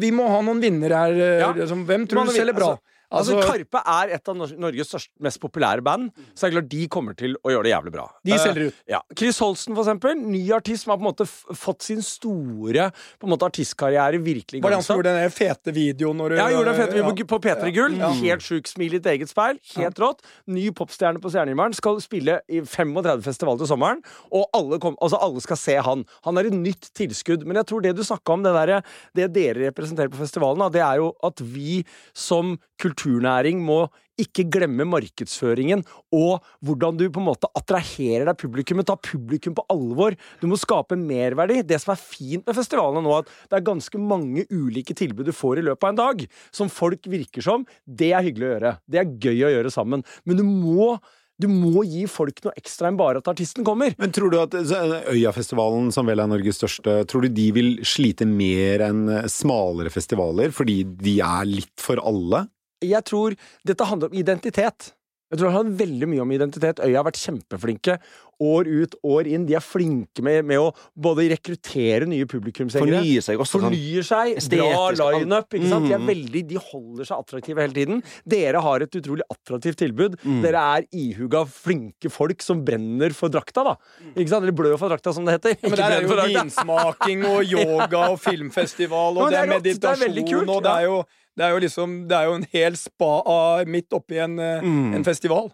Vi 0.02 0.10
må 0.12 0.28
ha 0.28 0.42
noen 0.44 0.60
vinnere 0.60 1.06
her. 1.06 1.22
Ja. 1.46 1.52
Liksom, 1.56 1.86
hvem 1.88 2.10
tror 2.12 2.28
du 2.28 2.34
selger 2.36 2.58
bra? 2.58 2.74
Altså, 2.76 2.92
Karpe 3.12 3.82
er 3.86 4.14
et 4.16 4.30
av 4.32 4.38
Norges 4.40 4.88
største, 4.88 5.12
mest 5.22 5.40
populære 5.44 5.84
band, 5.84 6.10
så 6.34 6.46
det 6.46 6.50
er 6.50 6.56
klart 6.56 6.70
de 6.72 6.88
kommer 6.92 7.18
til 7.20 7.36
å 7.44 7.52
gjøre 7.52 7.68
det 7.68 7.74
jævlig 7.74 7.92
bra. 7.94 8.06
De 8.24 8.32
Eh, 8.32 8.40
selger 8.40 8.68
ut. 8.72 8.78
Ja. 8.88 9.02
Chris 9.18 9.40
Holsten, 9.44 9.76
for 9.76 9.84
eksempel. 9.84 10.16
Ny 10.16 10.44
artist 10.56 10.86
som 10.86 10.92
har 10.94 10.98
på 11.02 11.06
en 11.06 11.10
måte 11.12 11.28
fått 11.28 11.82
sin 11.84 12.02
store 12.02 12.88
på 13.20 13.28
en 13.28 13.34
måte 13.34 13.46
artistkarriere 13.50 14.22
virkelig 14.24 14.62
Var 14.64 14.70
det 14.72 14.78
han 14.80 14.84
som 14.86 14.98
gjorde 14.98 15.14
den 15.18 15.30
fete 15.36 15.74
videoen? 15.76 16.18
Når, 16.18 16.38
Ja, 16.40 16.48
gjorde 16.54 16.72
den 16.72 16.80
fete 16.80 16.94
videoen 16.96 17.18
ja. 17.18 17.26
på, 17.26 17.38
på 17.38 17.42
P3 17.50 17.74
Gull. 17.76 17.98
Ja. 18.00 18.12
Helt 18.22 18.42
sjuk 18.48 18.68
smil 18.72 18.96
i 18.96 19.00
ditt 19.00 19.06
eget 19.12 19.30
speil. 19.30 19.60
Helt 19.76 20.00
rått. 20.00 20.24
Ny 20.48 20.70
popstjerne 20.72 21.20
på 21.22 21.30
Stjernehimmelen. 21.34 21.76
Skal 21.78 22.00
spille 22.04 22.40
i 22.48 22.62
35 22.64 23.22
festival 23.28 23.60
til 23.60 23.68
sommeren. 23.68 24.02
Og 24.32 24.48
alle, 24.56 24.80
kom, 24.80 24.96
altså 25.02 25.20
alle 25.22 25.42
skal 25.44 25.58
se 25.60 25.76
han. 25.84 26.06
Han 26.24 26.38
er 26.40 26.48
et 26.50 26.58
nytt 26.58 26.92
tilskudd. 26.98 27.46
Men 27.46 27.60
jeg 27.62 27.68
tror 27.72 27.82
det 27.84 27.96
du 27.98 28.04
snakka 28.08 28.34
om, 28.38 28.44
det, 28.48 28.54
der, 28.56 28.82
det 29.18 29.30
dere 29.36 29.68
representerer 29.70 30.12
på 30.14 30.22
festivalen, 30.24 30.64
det 30.72 30.82
er 30.86 31.02
jo 31.04 31.12
at 31.28 31.42
vi 31.44 31.82
som 32.18 32.56
kulturnæring 33.02 33.62
må 33.66 33.86
ikke 34.22 34.46
glemme 34.54 34.86
markedsføringen 34.86 35.82
og 36.14 36.44
hvordan 36.66 36.98
du 37.00 37.08
på 37.10 37.22
en 37.22 37.30
måte 37.32 37.50
attraherer 37.58 38.28
deg 38.28 38.38
publikummet. 38.38 38.86
Ta 38.86 38.98
publikum 39.00 39.56
på 39.58 39.66
alvor. 39.72 40.16
Du 40.42 40.48
må 40.52 40.60
skape 40.60 40.98
merverdi. 41.00 41.62
Det 41.66 41.80
som 41.82 41.96
er 41.96 42.02
fint 42.02 42.46
med 42.46 42.58
festivalene 42.58 43.02
nå, 43.06 43.16
at 43.22 43.32
det 43.50 43.58
er 43.60 43.70
ganske 43.72 44.02
mange 44.02 44.46
ulike 44.52 44.96
tilbud 44.98 45.26
du 45.26 45.34
får 45.34 45.62
i 45.62 45.66
løpet 45.66 45.88
av 45.88 45.94
en 45.94 46.02
dag, 46.04 46.28
som 46.54 46.70
folk 46.70 47.10
virker 47.10 47.46
som. 47.46 47.66
Det 47.86 48.12
er 48.14 48.28
hyggelig 48.28 48.48
å 48.48 48.54
gjøre. 48.54 48.76
Det 48.86 49.02
er 49.02 49.18
gøy 49.26 49.48
å 49.48 49.56
gjøre 49.56 49.74
sammen. 49.74 50.06
Men 50.26 50.40
du 50.42 50.46
må 50.46 50.94
du 51.42 51.48
må 51.50 51.82
gi 51.90 52.04
folk 52.06 52.38
noe 52.46 52.54
ekstra 52.60 52.92
enn 52.92 52.98
bare 53.00 53.18
at 53.18 53.30
artisten 53.32 53.66
kommer. 53.66 53.96
Men 53.98 54.12
tror 54.14 54.30
du 54.30 54.38
at 54.38 54.54
Øyafestivalen, 54.54 55.88
som 55.90 56.06
vel 56.06 56.22
er 56.22 56.30
Norges 56.30 56.60
største, 56.62 57.00
tror 57.10 57.26
du 57.26 57.32
de 57.34 57.48
vil 57.56 57.72
slite 57.88 58.28
mer 58.30 58.84
enn 58.86 59.08
smalere 59.26 59.90
festivaler 59.90 60.54
fordi 60.54 60.84
de 60.86 61.16
er 61.26 61.50
litt 61.50 61.74
for 61.82 61.98
alle? 61.98 62.44
Jeg 62.82 63.04
tror 63.08 63.38
dette 63.68 63.86
handler 63.92 64.10
om 64.12 64.18
identitet. 64.18 64.92
Jeg 65.32 65.40
tror 65.40 65.48
det 65.48 65.56
handler 65.56 65.78
veldig 65.80 66.08
mye 66.12 66.22
om 66.26 66.32
identitet. 66.36 66.80
Øya 66.84 66.98
har 67.00 67.06
vært 67.08 67.22
kjempeflinke 67.22 67.94
år 68.42 68.68
ut, 68.68 68.96
år 69.06 69.28
inn. 69.32 69.46
De 69.48 69.54
er 69.56 69.62
flinke 69.64 70.20
med, 70.26 70.42
med 70.50 70.60
å 70.60 70.74
både 71.00 71.28
rekruttere 71.32 72.04
nye 72.10 72.26
publikumsengere 72.28 72.98
fornye 73.00 73.22
seg 73.24 73.40
også. 73.40 73.62
Sånn. 73.62 73.68
Fornyer 73.70 74.04
seg. 74.04 74.42
Bra 74.52 74.90
lineup. 75.14 75.48
ikke 75.56 75.70
sant? 75.72 75.88
De, 75.88 75.94
er 75.96 76.02
Mm. 76.04 76.10
veldig, 76.10 76.42
de 76.50 76.58
holder 76.66 77.08
seg 77.08 77.22
attraktive 77.24 77.64
hele 77.64 77.78
tiden. 77.78 78.04
Dere 78.28 78.60
har 78.66 78.84
et 78.84 78.92
utrolig 79.00 79.24
attraktivt 79.32 79.80
tilbud. 79.80 80.18
Mm. 80.26 80.42
Dere 80.44 80.66
er 80.82 80.88
ihuga, 80.92 81.46
flinke 81.48 82.12
folk 82.12 82.42
som 82.44 82.66
brenner 82.68 83.14
for 83.16 83.30
drakta, 83.32 83.64
da. 83.64 83.78
Ikke 84.12 84.28
sant? 84.34 84.44
Eller 84.44 84.52
blør 84.58 84.76
for 84.82 84.90
drakta, 84.92 85.14
som 85.16 85.24
det 85.24 85.38
heter. 85.40 85.56
Ja, 85.62 85.70
men 85.70 85.78
det 85.78 85.86
der 85.86 85.98
er 86.02 86.10
jo 86.10 86.42
vinsmaking 86.42 87.24
og 87.32 87.42
yoga 87.56 88.04
og 88.12 88.20
filmfestival, 88.20 89.16
og 89.22 89.32
Ja, 89.32 89.32
det 89.32 89.40
er 89.40 89.48
det 89.48 89.56
er 89.56 89.62
meditasjon, 89.62 90.16
Det 90.18 90.50
er 90.50 90.56
og 90.58 90.64
det 90.68 90.76
er 90.76 90.88
jo 90.90 91.04
det 91.38 91.46
er 91.46 91.54
jo 91.56 91.62
liksom 91.64 91.94
Det 92.10 92.18
er 92.18 92.26
jo 92.30 92.34
en 92.40 92.48
hel 92.52 92.76
spa 92.80 93.64
midt 93.66 93.90
oppi 93.96 94.20
en, 94.24 94.38
eh, 94.40 94.62
Mm. 94.62 94.94
en 94.96 95.04
festival. 95.08 95.52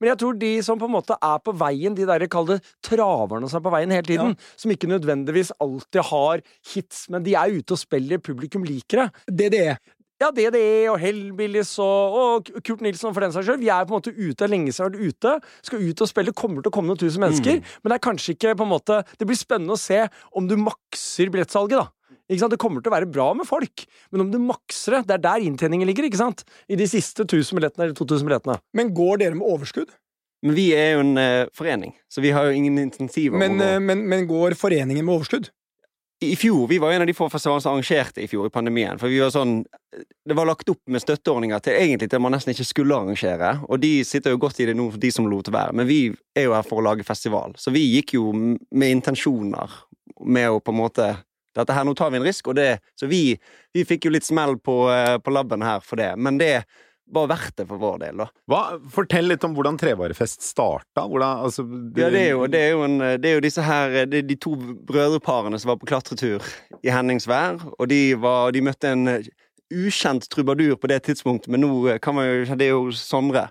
Men 0.00 0.08
jeg 0.14 0.18
tror 0.22 0.38
de 0.40 0.62
som 0.64 0.78
på 0.80 0.86
en 0.88 0.94
måte 0.94 1.12
er 1.20 1.38
på 1.44 1.52
veien, 1.60 1.94
de 1.94 2.06
der 2.08 2.26
kall 2.32 2.46
det 2.46 2.62
traverne 2.82 3.46
som 3.50 3.58
er 3.60 3.64
på 3.68 3.72
veien 3.74 3.90
hele 3.92 4.06
tiden, 4.08 4.36
som 4.56 4.70
ikke 4.72 4.88
nødvendigvis 4.88 5.50
alltid 5.60 6.00
har 6.08 6.40
hits, 6.72 7.10
men 7.10 7.22
de 7.22 7.34
er 7.34 7.52
ute 7.52 7.72
og 7.76 7.78
spiller, 7.82 8.16
publikum 8.18 8.64
liker 8.64 9.10
det. 9.28 9.50
DDE. 9.52 9.76
Ja, 10.22 10.30
DDE 10.30 10.88
og 10.88 10.98
Hellbillies 11.00 11.78
og, 11.78 12.16
og 12.16 12.48
Kurt 12.64 12.80
Nilsen 12.80 13.12
for 13.12 13.20
den 13.20 13.32
saks 13.32 13.46
skyld. 13.46 13.60
Vi 13.60 13.68
er 13.68 13.84
på 13.84 13.92
en 13.92 14.00
måte 14.00 14.12
ute, 14.16 14.48
lenge 14.48 14.72
siden 14.72 14.92
vi 14.92 14.98
har 14.98 15.12
vært 15.12 15.12
ute. 15.12 15.36
Skal 15.68 15.84
ut 15.84 16.00
og 16.00 16.08
spille, 16.08 16.32
kommer 16.32 16.62
til 16.64 16.70
å 16.70 16.74
komme 16.76 16.88
noen 16.88 17.00
tusen 17.00 17.20
mennesker. 17.20 17.60
Men 17.82 17.92
det 17.92 17.96
er 17.98 18.04
kanskje 18.08 18.34
ikke 18.36 18.56
på 18.56 18.64
en 18.64 18.72
måte 18.72 19.04
Det 19.18 19.26
blir 19.28 19.36
spennende 19.36 19.76
å 19.76 19.80
se 19.80 20.08
om 20.36 20.46
du 20.48 20.56
makser 20.56 21.28
billettsalget, 21.32 21.76
da. 21.76 21.88
Ikke 22.30 22.44
sant? 22.44 22.54
Det 22.54 22.60
kommer 22.62 22.84
til 22.84 22.92
å 22.92 22.94
være 22.94 23.10
bra 23.10 23.32
med 23.34 23.48
folk, 23.48 23.84
men 24.14 24.24
om 24.24 24.30
du 24.30 24.38
makser 24.42 25.00
det, 25.00 25.06
det 25.10 25.18
er 25.18 25.24
der 25.24 25.46
inntjeningen 25.48 25.88
ligger. 25.90 26.06
ikke 26.06 26.20
sant? 26.20 26.44
I 26.70 26.78
de 26.78 26.86
siste 26.90 27.26
1000 27.26 27.58
billettene 27.58 27.88
eller 27.88 27.98
2000 27.98 28.28
billettene. 28.28 28.60
Men 28.76 28.94
går 28.94 29.24
dere 29.24 29.38
med 29.38 29.48
overskudd? 29.50 29.90
Men 30.46 30.56
vi 30.56 30.70
er 30.72 30.94
jo 30.94 31.04
en 31.04 31.16
eh, 31.20 31.48
forening, 31.56 31.92
så 32.08 32.22
vi 32.24 32.30
har 32.32 32.48
jo 32.48 32.56
ingen 32.56 32.78
insentiver. 32.80 33.36
Men, 33.40 33.58
å 33.60 33.72
eh, 33.74 33.80
men, 33.82 34.06
men 34.08 34.28
går 34.30 34.56
foreningen 34.56 35.04
med 35.04 35.18
overskudd? 35.18 35.50
I 36.20 36.34
fjor, 36.36 36.68
Vi 36.68 36.78
var 36.78 36.92
en 36.92 37.00
av 37.00 37.06
de 37.08 37.14
få 37.16 37.30
festivalene 37.32 37.62
som 37.64 37.72
arrangerte 37.72 38.20
i 38.20 38.28
fjor 38.28 38.50
i 38.50 38.52
pandemien. 38.52 38.98
For 39.00 39.08
vi 39.08 39.22
var 39.22 39.30
sånn 39.32 39.62
Det 40.28 40.36
var 40.36 40.44
lagt 40.50 40.68
opp 40.68 40.82
med 40.84 41.00
støtteordninger 41.00 41.62
til 41.64 41.78
egentlig 41.78 42.10
til 42.12 42.20
man 42.20 42.34
nesten 42.36 42.52
ikke 42.52 42.66
skulle 42.68 42.98
arrangere. 42.98 43.54
Og 43.72 43.80
de 43.80 44.04
sitter 44.04 44.34
jo 44.34 44.40
godt 44.42 44.60
i 44.60 44.66
det 44.68 44.76
nå, 44.76 44.90
de 45.00 45.10
som 45.10 45.26
lot 45.30 45.48
være. 45.48 45.72
Men 45.72 45.88
vi 45.88 46.12
er 46.36 46.44
jo 46.44 46.52
her 46.54 46.66
for 46.68 46.82
å 46.82 46.84
lage 46.84 47.08
festival. 47.08 47.56
Så 47.56 47.72
vi 47.72 47.86
gikk 47.96 48.14
jo 48.18 48.34
med 48.36 48.92
intensjoner 48.92 49.72
med 50.20 50.52
å 50.52 50.60
på 50.60 50.74
en 50.74 50.80
måte 50.82 51.08
dette 51.56 51.74
her, 51.74 51.84
Nå 51.84 51.94
tar 51.98 52.12
vi 52.12 52.20
en 52.20 52.26
risk, 52.26 52.48
og 52.52 52.58
det 52.58 52.78
Så 52.98 53.08
vi, 53.10 53.38
vi 53.74 53.84
fikk 53.84 54.06
jo 54.06 54.14
litt 54.14 54.26
smell 54.26 54.58
på, 54.58 54.84
eh, 54.92 55.16
på 55.18 55.34
labben 55.34 55.64
her 55.64 55.82
for 55.84 56.00
det. 56.00 56.12
Men 56.16 56.38
det 56.38 56.64
var 57.10 57.26
verdt 57.26 57.56
det 57.58 57.66
for 57.66 57.80
vår 57.80 57.98
del, 58.04 58.20
da. 58.22 58.26
Hva, 58.50 58.60
fortell 58.94 59.26
litt 59.30 59.44
om 59.46 59.54
hvordan 59.56 59.78
Trevarefest 59.80 60.44
starta. 60.46 61.04
Hvordan, 61.10 61.44
altså, 61.46 61.64
Ja, 61.98 62.10
det 62.12 62.22
er 62.22 62.30
jo, 62.36 62.46
det 62.50 62.60
er 62.60 62.70
jo, 62.76 62.84
en, 62.86 62.98
det 63.20 63.30
er 63.30 63.38
jo 63.38 63.44
disse 63.44 63.64
her 63.66 64.04
Det 64.06 64.22
er 64.22 64.28
de 64.28 64.38
to 64.38 64.54
brødreparene 64.86 65.58
som 65.58 65.72
var 65.72 65.80
på 65.80 65.90
klatretur 65.90 66.44
i 66.82 66.92
Henningsvær, 66.92 67.58
og 67.78 67.90
de, 67.90 68.02
var, 68.20 68.54
de 68.54 68.62
møtte 68.64 68.94
en 68.94 69.16
ukjent 69.70 70.26
trubadur 70.30 70.76
på 70.80 70.90
det 70.90 71.02
tidspunktet, 71.06 71.50
men 71.50 71.62
nå 71.62 71.98
kan 72.02 72.16
man 72.16 72.26
jo 72.26 72.56
Det 72.58 72.66
er 72.66 72.74
jo 72.74 72.90
Sondre. 72.94 73.48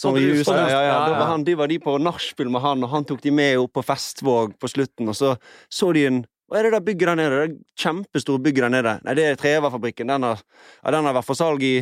Som 0.00 0.16
i 0.16 0.22
USA, 0.24 0.54
ja, 0.56 0.68
ja, 0.70 0.82
ja, 0.82 0.92
ja. 1.10 1.16
var 1.18 1.26
han, 1.28 1.42
de 1.44 1.54
var 1.58 1.68
de 1.68 1.76
på 1.82 1.98
nachspiel 2.00 2.48
med 2.48 2.62
han, 2.64 2.84
og 2.86 2.88
han 2.88 3.04
tok 3.04 3.20
de 3.20 3.32
med 3.34 3.58
opp 3.60 3.74
på 3.76 3.82
Festvåg 3.84 4.54
på 4.56 4.70
slutten, 4.70 5.10
og 5.12 5.16
så 5.18 5.34
så 5.68 5.90
de 5.92 6.06
en 6.08 6.22
hva 6.50 6.58
er 6.58 6.66
det 6.66 6.72
der 6.74 6.82
bygget 6.82 7.06
der 7.06 7.18
nede? 7.20 7.36
Det 7.36 7.44
er 7.46 7.52
kjempestore 7.78 8.42
bygget 8.42 8.64
der 8.66 8.72
nede. 8.74 8.96
Nei, 9.06 9.14
det 9.14 9.26
er 9.28 9.38
Treverfabrikken. 9.38 10.10
Den 10.10 10.26
har, 10.26 10.42
ja, 10.82 10.90
den 10.90 11.06
har 11.06 11.14
vært 11.14 11.28
for 11.28 11.38
salg 11.38 11.62
i 11.62 11.76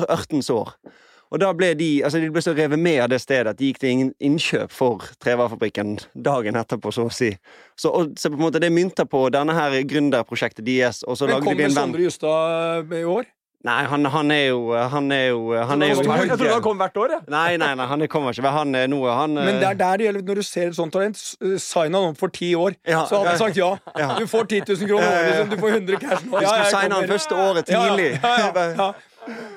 ørtens 0.00 0.48
år. 0.54 0.72
Og 1.28 1.40
da 1.42 1.50
ble 1.52 1.74
de 1.76 1.88
altså 2.06 2.22
de 2.22 2.30
ble 2.32 2.40
så 2.40 2.54
revet 2.56 2.80
med 2.80 3.02
av 3.04 3.10
det 3.12 3.18
stedet 3.20 3.52
at 3.52 3.58
de 3.58 3.68
gikk 3.68 3.82
til 3.82 3.92
ingen 3.92 4.12
innkjøp 4.24 4.72
for 4.72 5.04
Trevarefabrikken 5.20 5.98
dagen 6.16 6.56
etterpå, 6.56 6.92
så 6.94 7.08
å 7.10 7.12
si. 7.12 7.34
Så, 7.76 7.92
og, 7.92 8.14
så 8.16 8.32
på 8.32 8.38
en 8.40 8.46
måte 8.46 8.62
det 8.64 8.72
mynter 8.72 9.04
på 9.04 9.26
denne 9.34 9.56
her 9.56 9.76
gründerprosjektet 9.90 10.64
deres, 10.64 11.02
og 11.04 11.20
så 11.20 11.28
Men 11.28 11.36
lagde 11.36 11.50
de 11.50 11.52
en 11.52 11.60
venn 11.66 11.76
Sondre 11.76 12.06
Justad 12.08 12.96
i 12.96 13.04
år? 13.04 13.28
Nei, 13.68 13.78
han, 13.90 14.04
han 14.14 14.30
er 14.32 14.42
jo 14.48 14.60
Han 14.94 15.10
er 15.12 15.24
jo 15.28 15.40
Han 15.68 15.82
er 15.84 15.90
jo 15.92 15.98
Jeg 16.02 16.28
trodde 16.32 16.52
han 16.54 16.62
kom 16.64 16.78
hvert 16.80 16.96
år, 17.02 17.14
jeg. 17.16 17.22
Nei, 17.34 17.56
nei, 17.60 17.70
nei, 17.76 17.86
han 17.90 18.04
kommer 18.08 18.32
ikke. 18.36 18.52
Han 18.54 18.74
er 18.80 18.86
noe 18.88 19.12
Han 19.18 19.34
Men 19.36 19.58
det 19.60 19.66
eh, 19.66 19.72
er 19.74 19.80
der 19.82 20.00
det 20.00 20.06
gjelder 20.08 20.24
når 20.30 20.40
du 20.40 20.46
ser 20.48 20.70
et 20.72 20.78
sånt 20.78 20.94
talent. 20.94 21.18
s- 21.20 21.36
Sign 21.66 21.92
han 21.98 22.08
opp 22.14 22.18
for 22.22 22.32
ti 22.32 22.52
år, 22.56 22.78
Ja, 22.88 23.04
så 23.10 23.20
hadde 23.20 23.34
han 23.34 23.42
sagt 23.42 23.60
ja. 23.60 23.70
Ja. 23.98 24.08
Du 24.18 24.24
får 24.30 24.48
10 24.54 24.62
000 24.72 24.88
kroner 24.88 25.10
året, 25.10 25.28
liksom. 25.28 25.52
Du 25.52 25.56
får 25.62 25.76
100 25.76 26.00
cash 26.06 26.24
nå. 26.24 26.40
Ja, 26.40 26.48
skulle 26.48 26.64
jeg 26.64 26.72
signe 26.78 26.94
han 27.02 27.12
første 27.12 27.38
året 27.44 27.68
Ja, 27.74 27.82
ja, 27.84 27.92
tidlig. 27.92 28.10
Ja, 28.22 28.34
ja, 28.48 28.66
ja. 28.82 28.88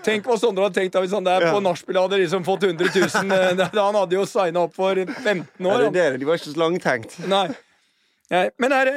Tenk 0.03 0.25
hva 0.27 0.35
Sondre 0.41 0.65
hadde 0.67 0.75
tenkt 0.81 0.91
da 0.97 0.99
hvis 1.05 1.13
han 1.15 1.23
der 1.23 1.45
Ja. 1.47 1.51
på 1.55 1.61
nachspielet 1.63 2.01
hadde 2.03 2.17
liksom 2.25 2.43
fått 2.43 2.65
100 2.67 2.89
000. 2.91 3.31
eh, 3.31 3.67
Han 3.85 3.95
hadde 4.01 4.17
jo 4.17 4.25
signa 4.27 4.65
opp 4.67 4.73
for 4.75 4.95
15 4.99 5.45
Ja, 5.63 5.71
år. 5.77 5.85
det 5.95 6.01
er 6.03 6.11
det. 6.17 6.19
De 6.19 6.27
var 6.27 6.35
ikke 6.41 6.51
så 6.51 6.59
langtenkt. 6.59 7.15
Nei. 7.31 7.45
Men 8.31 8.71
er, 8.71 8.89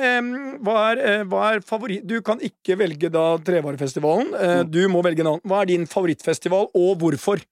hva, 0.62 0.76
er, 0.93 1.00
eh, 1.03 1.25
hva 1.26 1.49
er 1.57 1.64
favoritt... 1.67 2.05
Du 2.07 2.21
kan 2.23 2.38
ikke 2.45 2.76
velge 2.79 3.11
da 3.11 3.35
Trevarefestivalen. 3.43 4.31
Eh, 4.35 4.55
Mm. 4.62 4.71
Du 4.71 4.81
må 4.93 5.03
velge 5.03 5.25
en 5.25 5.33
annen. 5.33 5.43
Hva 5.50 5.62
er 5.62 5.73
din 5.73 5.87
favorittfestival, 5.91 6.69
og 6.71 6.99
hvorfor? 7.03 7.43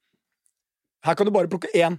Her 1.03 1.19
kan 1.19 1.27
du 1.27 1.33
bare 1.35 1.51
plukke 1.51 1.73
én. 1.75 1.99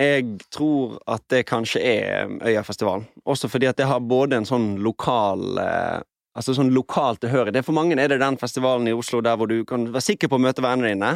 Jeg 0.00 0.40
tror 0.50 0.96
at 1.06 1.22
det 1.30 1.44
kanskje 1.46 1.82
er 1.84 2.32
Øyafestivalen. 2.42 3.04
Også 3.28 3.48
fordi 3.52 3.68
at 3.68 3.76
det 3.76 3.86
har 3.86 4.00
både 4.00 4.40
en 4.40 4.48
sånn 4.48 4.74
lokal 4.82 5.60
eh, 5.60 6.00
Altså 6.34 6.50
sånn 6.50 6.72
lokal 6.74 7.14
tilhørighet. 7.22 7.62
For 7.62 7.76
mange 7.76 7.94
er 7.94 8.08
det 8.10 8.16
den 8.18 8.34
festivalen 8.40 8.88
i 8.90 8.92
Oslo 8.96 9.20
der 9.22 9.36
hvor 9.38 9.46
du 9.46 9.60
kan 9.68 9.84
være 9.92 10.02
sikker 10.02 10.26
på 10.26 10.34
å 10.34 10.42
møte 10.42 10.64
vennene 10.64 10.90
dine 10.90 11.10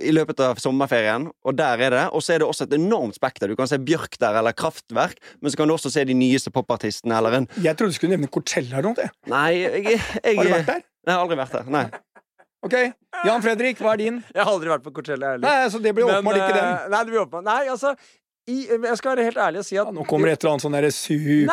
i 0.00 0.12
løpet 0.14 0.40
av 0.40 0.56
sommerferien, 0.62 1.26
og 1.44 1.56
der 1.58 1.82
er 1.84 1.90
det. 1.94 2.04
Og 2.16 2.22
så 2.24 2.34
er 2.34 2.42
det 2.42 2.48
også 2.48 2.64
et 2.68 2.76
enormt 2.78 3.16
spekter. 3.18 3.50
Du 3.52 3.56
kan 3.58 3.68
se 3.68 3.76
Bjørk 3.78 4.16
der, 4.20 4.38
eller 4.40 4.56
Kraftverk, 4.56 5.18
men 5.42 5.52
så 5.52 5.60
kan 5.60 5.68
du 5.68 5.74
også 5.76 5.90
se 5.92 6.04
de 6.08 6.14
nyeste 6.16 6.52
popartistene, 6.54 7.16
eller 7.20 7.40
en 7.42 7.48
Jeg 7.60 7.76
trodde 7.76 7.92
du 7.92 7.98
skulle 7.98 8.16
nevne 8.16 8.30
Cortella 8.32 8.80
eller 8.80 8.94
noe. 8.94 9.08
Nei, 9.28 9.48
jeg, 9.60 9.84
jeg, 10.24 10.36
Har 10.38 10.44
du 10.48 10.54
vært 10.56 10.70
der? 10.72 10.84
Nei, 10.84 11.12
jeg 11.12 11.16
har 11.16 11.24
aldri 11.26 11.40
vært 11.42 11.56
der. 11.58 11.68
Nei. 11.76 11.84
Ok, 12.66 12.74
Jan 13.28 13.42
Fredrik, 13.44 13.78
hva 13.84 13.92
er 13.94 14.00
din? 14.00 14.16
Jeg 14.34 14.42
har 14.42 14.48
aldri 14.50 14.72
vært 14.72 14.82
på 14.88 14.90
Coachella 14.96 15.34
heller. 15.36 15.44
Nei, 15.46 15.68
så 15.70 15.78
Det 15.84 15.92
blir 15.94 16.08
åpenbart 16.08 16.40
ikke 16.40 16.56
den. 16.56 16.72
eh, 16.72 16.88
Nei, 16.90 17.02
det 17.06 17.12
blir 17.12 17.22
åpenbart. 17.22 17.44
Nei, 17.46 17.68
altså 17.70 17.92
i, 18.48 18.56
Jeg 18.68 18.98
skal 19.00 19.14
være 19.14 19.26
helt 19.28 19.40
ærlig 19.44 19.62
og 19.62 19.66
si 19.68 19.76
at 19.76 19.86
Ja, 19.88 19.94
nå 19.94 20.04
kommer 20.08 20.30
det 20.30 20.38
et 20.38 20.44
eller 20.44 20.54
annet 20.56 20.64
sånn 20.64 20.76
derre 20.78 20.90
super 20.94 21.52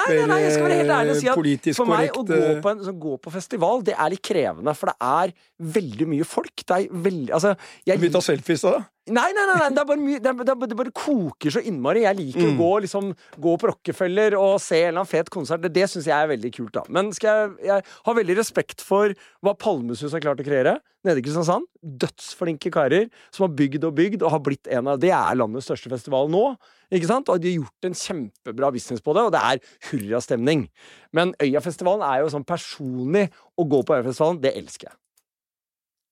si 1.20 1.28
eh, 1.28 1.34
at 1.34 1.78
For 1.78 1.90
meg 1.90 2.12
korrekt 2.16 2.20
å 2.22 2.26
gå 2.30 2.42
eh, 2.54 2.60
på, 2.64 2.74
en, 2.74 3.00
gå 3.06 3.16
på 3.26 3.34
festival, 3.36 3.84
det 3.86 3.96
er 3.98 4.14
litt 4.14 4.24
krevende, 4.26 4.76
for 4.78 4.92
det 4.92 4.98
er 5.12 5.34
veldig 5.76 6.10
mye 6.16 6.28
folk. 6.28 6.54
Det 6.64 6.78
er 6.78 7.00
veldig 7.08 7.34
Altså, 7.36 7.56
jeg 7.88 8.00
Vil 8.00 8.10
vi 8.10 8.16
ta 8.16 8.24
selfies 8.24 8.66
da? 8.66 8.80
Nei, 9.06 9.28
nei, 9.38 9.44
nei, 9.46 9.56
nei 9.60 9.70
det, 9.70 9.82
er 9.84 9.86
bare 9.86 10.02
mye, 10.02 10.18
det, 10.18 10.32
er, 10.32 10.38
det, 10.48 10.54
er, 10.56 10.70
det 10.72 10.78
bare 10.80 10.92
koker 10.98 11.54
så 11.54 11.62
innmari. 11.62 12.02
Jeg 12.08 12.18
liker 12.18 12.42
Mm. 12.48 12.56
å 12.56 12.58
gå, 12.58 12.70
liksom, 12.88 13.12
gå 13.38 13.52
på 13.62 13.70
Rockefeller 13.70 14.34
og 14.40 14.56
se 14.64 14.80
en 14.80 14.88
eller 14.88 15.04
annen 15.04 15.12
fet 15.12 15.30
konsert. 15.30 15.62
Det, 15.62 15.70
det 15.76 15.86
syns 15.92 16.08
jeg 16.10 16.16
er 16.18 16.32
veldig 16.32 16.52
kult. 16.56 16.74
da 16.74 16.82
Men 16.90 17.12
jeg, 17.14 17.52
jeg 17.68 17.86
har 18.08 18.18
veldig 18.18 18.38
respekt 18.40 18.82
for 18.82 19.14
hva 19.46 19.54
Palmesus 19.62 20.12
har 20.18 20.24
klart 20.26 20.42
å 20.42 20.48
kreere 20.48 20.80
nede 21.06 21.22
i 21.22 21.26
Kristiansand. 21.28 21.70
Dødsflinke 21.86 22.74
karer 22.74 23.06
som 23.30 23.46
har 23.46 23.54
bygd 23.54 23.86
og 23.86 23.94
bygd 24.02 24.26
og 24.26 24.32
har 24.34 24.42
blitt 24.42 24.66
en 24.74 24.90
av 24.90 24.98
Det 25.00 25.14
er 25.14 25.38
landets 25.38 25.70
største 25.70 25.94
festival 25.94 26.26
nå. 26.34 26.56
Ikke 26.90 27.12
sant? 27.14 27.30
Og 27.30 27.38
de 27.46 27.54
har 27.54 27.62
gjort 27.62 27.86
en 27.92 27.94
kjempebra 28.02 28.74
business 28.74 29.06
på 29.06 29.14
det, 29.14 29.28
og 29.30 29.34
det 29.38 29.46
er 29.46 29.62
hurrastemning. 29.92 30.66
Men 31.14 31.38
Øyafestivalen 31.46 32.02
er 32.10 32.24
jo 32.26 32.34
sånn 32.34 32.46
personlig 32.50 33.28
Å 33.54 33.70
gå 33.70 33.86
på 33.86 34.00
Øyafestivalen, 34.00 34.42
det 34.42 34.58
elsker 34.58 34.90
jeg. 34.90 34.98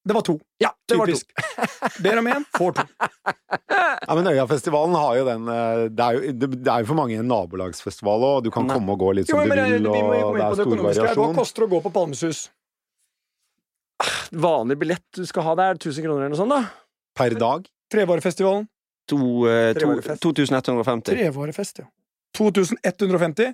Det 0.03 0.13
var 0.13 0.21
to. 0.27 0.35
Ja, 0.59 0.73
det. 0.87 0.97
Typisk. 0.97 1.31
Ber 2.03 2.19
om 2.19 2.27
én, 2.27 2.43
får 2.57 2.71
to. 2.79 2.87
Ja, 4.07 4.15
men 4.15 4.27
Øyafestivalen 4.27 4.95
har 4.95 5.15
jo 5.15 5.23
den 5.25 5.47
eh, 5.47 5.83
Det 5.93 6.03
er 6.03 6.15
jo, 6.17 6.31
det, 6.41 6.47
er 6.67 6.83
jo 6.83 6.87
for 6.89 6.97
mange 6.97 7.15
en 7.19 7.29
nabolagsfestival 7.29 8.25
òg. 8.27 8.41
Du 8.43 8.49
kan 8.51 8.67
Nei. 8.67 8.75
komme 8.75 8.95
og 8.95 8.99
gå 8.99 9.11
litt 9.19 9.31
Jo, 9.31 9.37
som 9.39 9.47
men 9.47 9.57
du 9.57 9.63
eh, 9.63 9.71
vil, 9.77 9.87
vi 9.87 10.01
og 10.01 10.25
komme 10.25 10.41
det 10.41 10.43
er 10.43 10.57
stor 10.59 10.83
variasjon. 10.87 11.21
Hva 11.21 11.37
koster 11.37 11.63
det 11.63 11.67
å 11.69 11.71
gå 11.71 11.79
på 11.85 11.91
Palmesus? 11.95 12.41
Vanlig 14.43 14.77
billett 14.81 15.05
du 15.15 15.23
skal 15.29 15.47
ha 15.47 15.55
der, 15.61 15.79
1000 15.79 16.03
kroner 16.03 16.25
eller 16.25 16.33
noe 16.35 16.41
sånt, 16.41 16.55
da. 16.55 16.61
Per 17.15 17.37
dag. 17.39 17.67
Trevarefestivalen? 17.93 18.67
To, 19.13 19.19
eh, 19.51 19.71
to, 19.77 20.33
2150. 20.33 21.13
Trevarefest, 21.13 21.83
ja. 21.83 21.87
2150? 22.37 23.53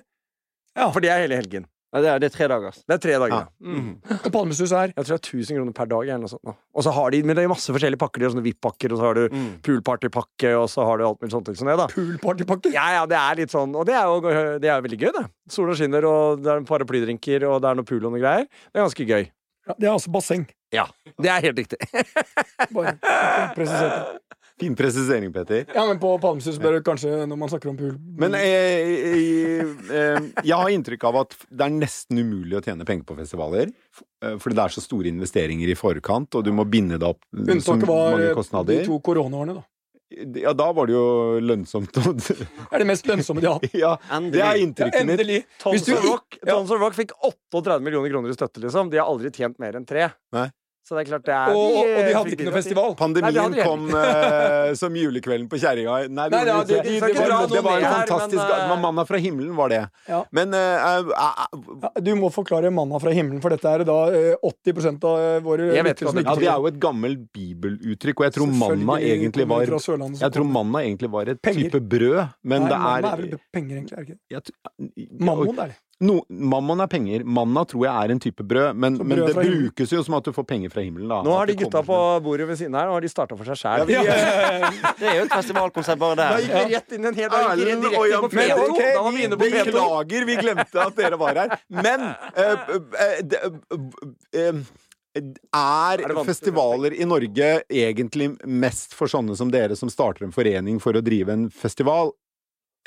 Ja. 0.78 0.88
For 0.90 1.04
det 1.04 1.12
er 1.12 1.26
hele 1.26 1.38
helgen. 1.38 1.66
Ja, 1.90 2.00
det, 2.04 2.08
er, 2.10 2.18
det 2.22 2.28
er 2.28 2.34
tre 2.36 2.46
dager. 2.46 2.66
Altså. 2.70 2.82
Det 2.86 2.94
er 2.94 3.00
tre 3.02 3.14
dager. 3.18 3.32
Ja. 3.34 3.38
Ja. 3.66 3.78
Mm. 3.80 3.94
Og 4.14 4.28
Palmesus 4.30 4.70
er 4.70 4.92
Jeg 4.92 5.04
tror 5.04 5.08
det 5.10 5.16
er 5.16 5.38
1000 5.40 5.56
kroner 5.58 5.74
per 5.74 5.88
dag. 5.90 6.02
Eller 6.06 6.20
noe 6.22 6.30
sånt, 6.30 6.44
da. 6.46 6.54
Og 6.78 6.84
så 6.86 6.92
har 6.94 7.10
de 7.10 7.22
men 7.26 7.34
det 7.34 7.42
er 7.42 7.50
masse 7.50 7.74
forskjellige 7.74 7.98
pakker. 7.98 8.22
De 8.22 8.28
har 8.28 8.34
sånne 8.36 8.44
VIP-pakker, 8.46 8.94
og 8.94 9.00
så 9.00 9.08
har 9.08 9.18
du 9.18 9.24
Mm. 9.34 9.48
poolpartypakke, 9.66 10.52
og 10.60 10.68
så 10.70 10.84
har 10.86 10.98
du 10.98 11.04
alt 11.08 11.20
mulig 11.20 11.32
sånt. 11.34 11.50
Som 11.58 11.66
det, 11.72 11.76
da. 11.80 11.88
poolpartypakke. 11.90 12.72
Ja, 12.76 12.86
ja, 13.00 13.02
det 13.10 13.18
er 13.18 13.34
litt 13.42 13.50
sånn 13.50 13.74
Og 13.74 13.84
det 13.90 13.94
er 13.98 14.06
jo 14.06 14.20
det 14.62 14.70
er 14.70 14.76
jo 14.78 14.86
veldig 14.86 15.00
gøy, 15.02 15.10
det. 15.18 15.24
Sola 15.50 15.74
skinner, 15.74 16.06
og 16.06 16.42
det 16.44 16.52
er 16.54 16.62
paraplydrinker, 16.70 17.48
og 17.50 17.58
det 17.64 17.70
er 17.72 17.74
noe 17.80 17.84
pool 17.90 18.06
og 18.06 18.14
noe 18.14 18.22
greier. 18.22 18.46
Det 18.70 18.78
er 18.78 18.86
ganske 18.86 19.06
gøy. 19.10 19.30
Ja, 19.68 19.74
det 19.78 19.88
er 19.90 19.92
altså 19.92 20.10
basseng. 20.14 20.46
Ja, 20.72 20.86
det 21.20 21.28
er 21.30 21.42
helt 21.42 21.58
riktig. 21.58 21.78
Bare 22.70 22.94
presisert 23.56 23.92
det. 23.98 24.39
Fin 24.60 24.74
presisering, 24.76 25.32
Petter. 25.32 25.64
Ja, 25.74 25.86
men 25.88 25.98
på 26.02 26.10
Palmesus 26.20 26.58
bør 26.60 26.76
det 26.78 26.82
kanskje 26.84 27.22
når 27.26 27.38
man 27.40 27.48
snakker 27.52 27.70
om 27.72 27.78
pool 27.80 27.94
Men 28.20 28.36
jeg, 28.36 28.92
jeg, 29.00 29.64
jeg, 29.88 30.30
jeg 30.44 30.60
har 30.60 30.74
inntrykk 30.76 31.06
av 31.10 31.18
at 31.22 31.36
det 31.48 31.66
er 31.66 31.74
nesten 31.78 32.20
umulig 32.20 32.58
å 32.58 32.62
tjene 32.64 32.84
penger 32.88 33.06
på 33.08 33.16
festivaler. 33.18 33.72
eh, 34.24 34.36
Fordi 34.42 34.58
det 34.60 34.64
er 34.66 34.76
så 34.76 34.84
store 34.84 35.08
investeringer 35.12 35.72
i 35.72 35.78
forkant, 35.80 36.36
og 36.36 36.44
du 36.44 36.52
må 36.52 36.68
binde 36.68 37.00
det 37.00 37.08
opp 37.08 37.24
så 37.32 37.44
Unntaket 37.56 37.88
var 37.88 38.06
mange 38.12 38.22
eh, 38.24 38.28
de 38.28 38.36
kostnader. 38.36 38.84
to 38.86 39.00
koronaårene, 39.08 39.58
da. 39.62 39.66
Ja, 40.42 40.50
da 40.58 40.72
var 40.74 40.88
det 40.90 40.96
jo 40.96 41.38
lønnsomt. 41.38 41.94
Det 41.94 42.34
er 42.74 42.82
det 42.82 42.86
mest 42.90 43.06
lønnsomme 43.06 43.40
de 43.44 43.46
har 43.46 43.60
hatt. 43.60 43.74
ja, 43.84 43.92
det 44.26 44.40
er. 44.40 44.42
Ja, 44.42 44.48
inntrykket 44.58 45.04
mitt. 45.06 45.20
endelig. 45.20 45.36
Hvis 45.70 45.84
Tons 45.84 45.86
du 45.86 45.92
of 45.94 46.06
Rock, 46.08 46.38
Tons 46.48 46.72
of 46.74 46.80
Rock 46.82 46.96
fikk 46.98 47.14
38 47.54 47.76
millioner 47.86 48.10
kroner 48.10 48.32
i 48.32 48.34
støtte, 48.34 48.58
liksom. 48.64 48.90
De 48.90 48.98
har 48.98 49.06
aldri 49.06 49.30
tjent 49.30 49.60
mer 49.62 49.78
enn 49.78 49.86
tre. 49.86 50.08
Nei. 50.34 50.48
Så 50.80 50.96
det 50.96 51.02
er 51.04 51.08
klart 51.10 51.24
det 51.28 51.34
er 51.36 51.52
Og, 51.54 51.74
og 51.76 51.84
de 51.84 52.02
eh, 52.02 52.14
hadde 52.16 52.32
ikke 52.34 52.46
noe 52.48 52.54
festival. 52.56 52.94
Pandemien 52.98 53.36
Nei, 53.36 53.48
de 53.60 53.64
kom 53.66 53.82
uh, 53.92 54.70
som 54.80 54.94
julekvelden 54.96 55.46
på 55.50 55.58
kjerringa. 55.60 55.98
Nei, 56.08 56.24
det, 56.32 56.40
Nei, 56.40 56.62
det, 56.66 56.78
de- 56.86 56.94
ikke. 56.96 57.10
det, 57.14 57.26
var, 57.30 57.44
det 57.52 57.62
var 57.66 57.76
en 57.76 57.92
fantastisk 58.00 58.40
men, 58.40 58.54
uh, 58.56 58.72
det 58.72 58.78
Manna 58.84 59.04
fra 59.06 59.20
himmelen 59.22 59.52
var 59.58 59.70
det. 59.70 59.82
Ja. 60.08 60.22
Men 60.34 60.56
uh, 60.56 61.04
eh, 61.04 61.44
eh, 61.44 62.00
du 62.02 62.10
må 62.18 62.30
forklare 62.34 62.72
manna 62.74 62.98
fra 63.02 63.12
himmelen, 63.14 63.42
for 63.44 63.54
dette 63.54 63.70
er 63.70 63.84
da 63.86 63.98
eh, 64.16 64.48
80% 64.50 65.06
av 65.10 65.20
eh, 65.26 65.36
våre 65.44 65.68
Jeg 65.76 65.86
vet 65.86 66.00
lyttere 66.00 66.10
som 66.14 66.18
det- 66.18 66.26
ja, 66.26 66.34
det 66.40 66.48
er 66.54 66.64
jo 66.64 66.72
et 66.72 66.80
gammelt 66.82 67.22
bibeluttrykk, 67.36 68.24
og 68.24 68.28
jeg 68.30 68.36
tror 68.38 68.50
manna 68.64 68.98
egentlig 69.12 69.46
var 69.52 69.68
Jeg 69.68 70.32
tror 70.34 70.48
manna 70.48 70.82
egentlig 70.86 71.12
var 71.12 71.30
et 71.36 71.42
Penger. 71.44 71.68
type 71.70 71.84
brød, 71.92 72.18
men 72.42 72.66
Nei, 72.66 72.72
det 72.72 73.12
er 73.12 73.36
er 73.36 73.38
penger, 73.52 73.76
egentlig. 73.76 73.98
er 74.00 74.40
det 74.40 74.50
ikke? 74.50 75.20
Mammon 75.20 75.58
er 75.58 75.74
det. 75.74 75.78
No, 76.00 76.14
mammon 76.32 76.80
er 76.80 76.88
penger. 76.88 77.24
Manna 77.28 77.60
tror 77.68 77.82
jeg 77.84 77.92
er 77.92 78.12
en 78.14 78.20
type 78.24 78.40
brød, 78.48 78.72
men, 78.74 78.94
brød 78.96 79.06
men 79.10 79.18
det 79.20 79.34
brukes 79.36 79.90
jo 79.92 80.00
som 80.06 80.14
at 80.16 80.24
du 80.24 80.32
får 80.32 80.46
penger 80.48 80.72
fra 80.72 80.80
himmelen. 80.80 81.10
Da. 81.12 81.18
Nå 81.26 81.34
har 81.36 81.50
de 81.50 81.56
gutta 81.60 81.82
på 81.84 81.98
bordet 82.24 82.46
ved 82.48 82.56
siden 82.56 82.72
her 82.78 82.88
Nå 82.88 82.94
har 82.96 83.04
de 83.04 83.10
starta 83.12 83.36
for 83.36 83.44
seg 83.50 83.60
sjæl. 83.60 83.84
Ja, 83.92 84.00
ja. 84.08 84.92
Det 84.96 85.10
er 85.10 85.18
jo 85.18 85.26
et 85.28 85.34
festivalkonsert 85.36 86.00
bare 86.00 86.16
Da 86.16 86.38
gikk 86.40 86.56
vi 86.56 86.74
rett 86.74 86.96
inn 86.96 87.04
en 87.10 87.18
hel 87.20 87.28
dag. 87.28 87.50
Erlend 87.52 87.84
og 87.90 88.06
Jan 88.08 88.24
på 88.24 88.30
Fredrik, 88.32 88.56
P2. 88.56 88.70
ok, 88.72 88.82
Da 88.96 89.02
var 89.04 89.12
vi 89.18 89.24
inne 89.28 89.36
på 89.36 89.44
Vi 89.44 89.52
P2. 89.58 89.66
beklager, 89.68 90.24
vi 90.30 90.36
glemte 90.40 90.86
at 90.86 90.96
dere 91.02 91.20
var 91.20 91.42
her. 91.42 91.58
Men 91.68 92.06
det, 93.28 93.42
eh, 93.44 94.40
eh, 94.40 94.62
Er 95.52 95.96
det 95.98 96.14
vanskelig? 96.14 96.26
festivaler 96.30 96.94
i 96.96 97.04
Norge 97.04 97.62
egentlig 97.68 98.30
mest 98.46 98.94
for 98.94 99.10
sånne 99.10 99.36
som 99.36 99.50
dere, 99.50 99.76
som 99.76 99.90
starter 99.90 100.24
en 100.24 100.32
forening 100.32 100.80
for 100.80 100.94
å 100.96 101.02
drive 101.04 101.28
en 101.34 101.48
festival? 101.50 102.12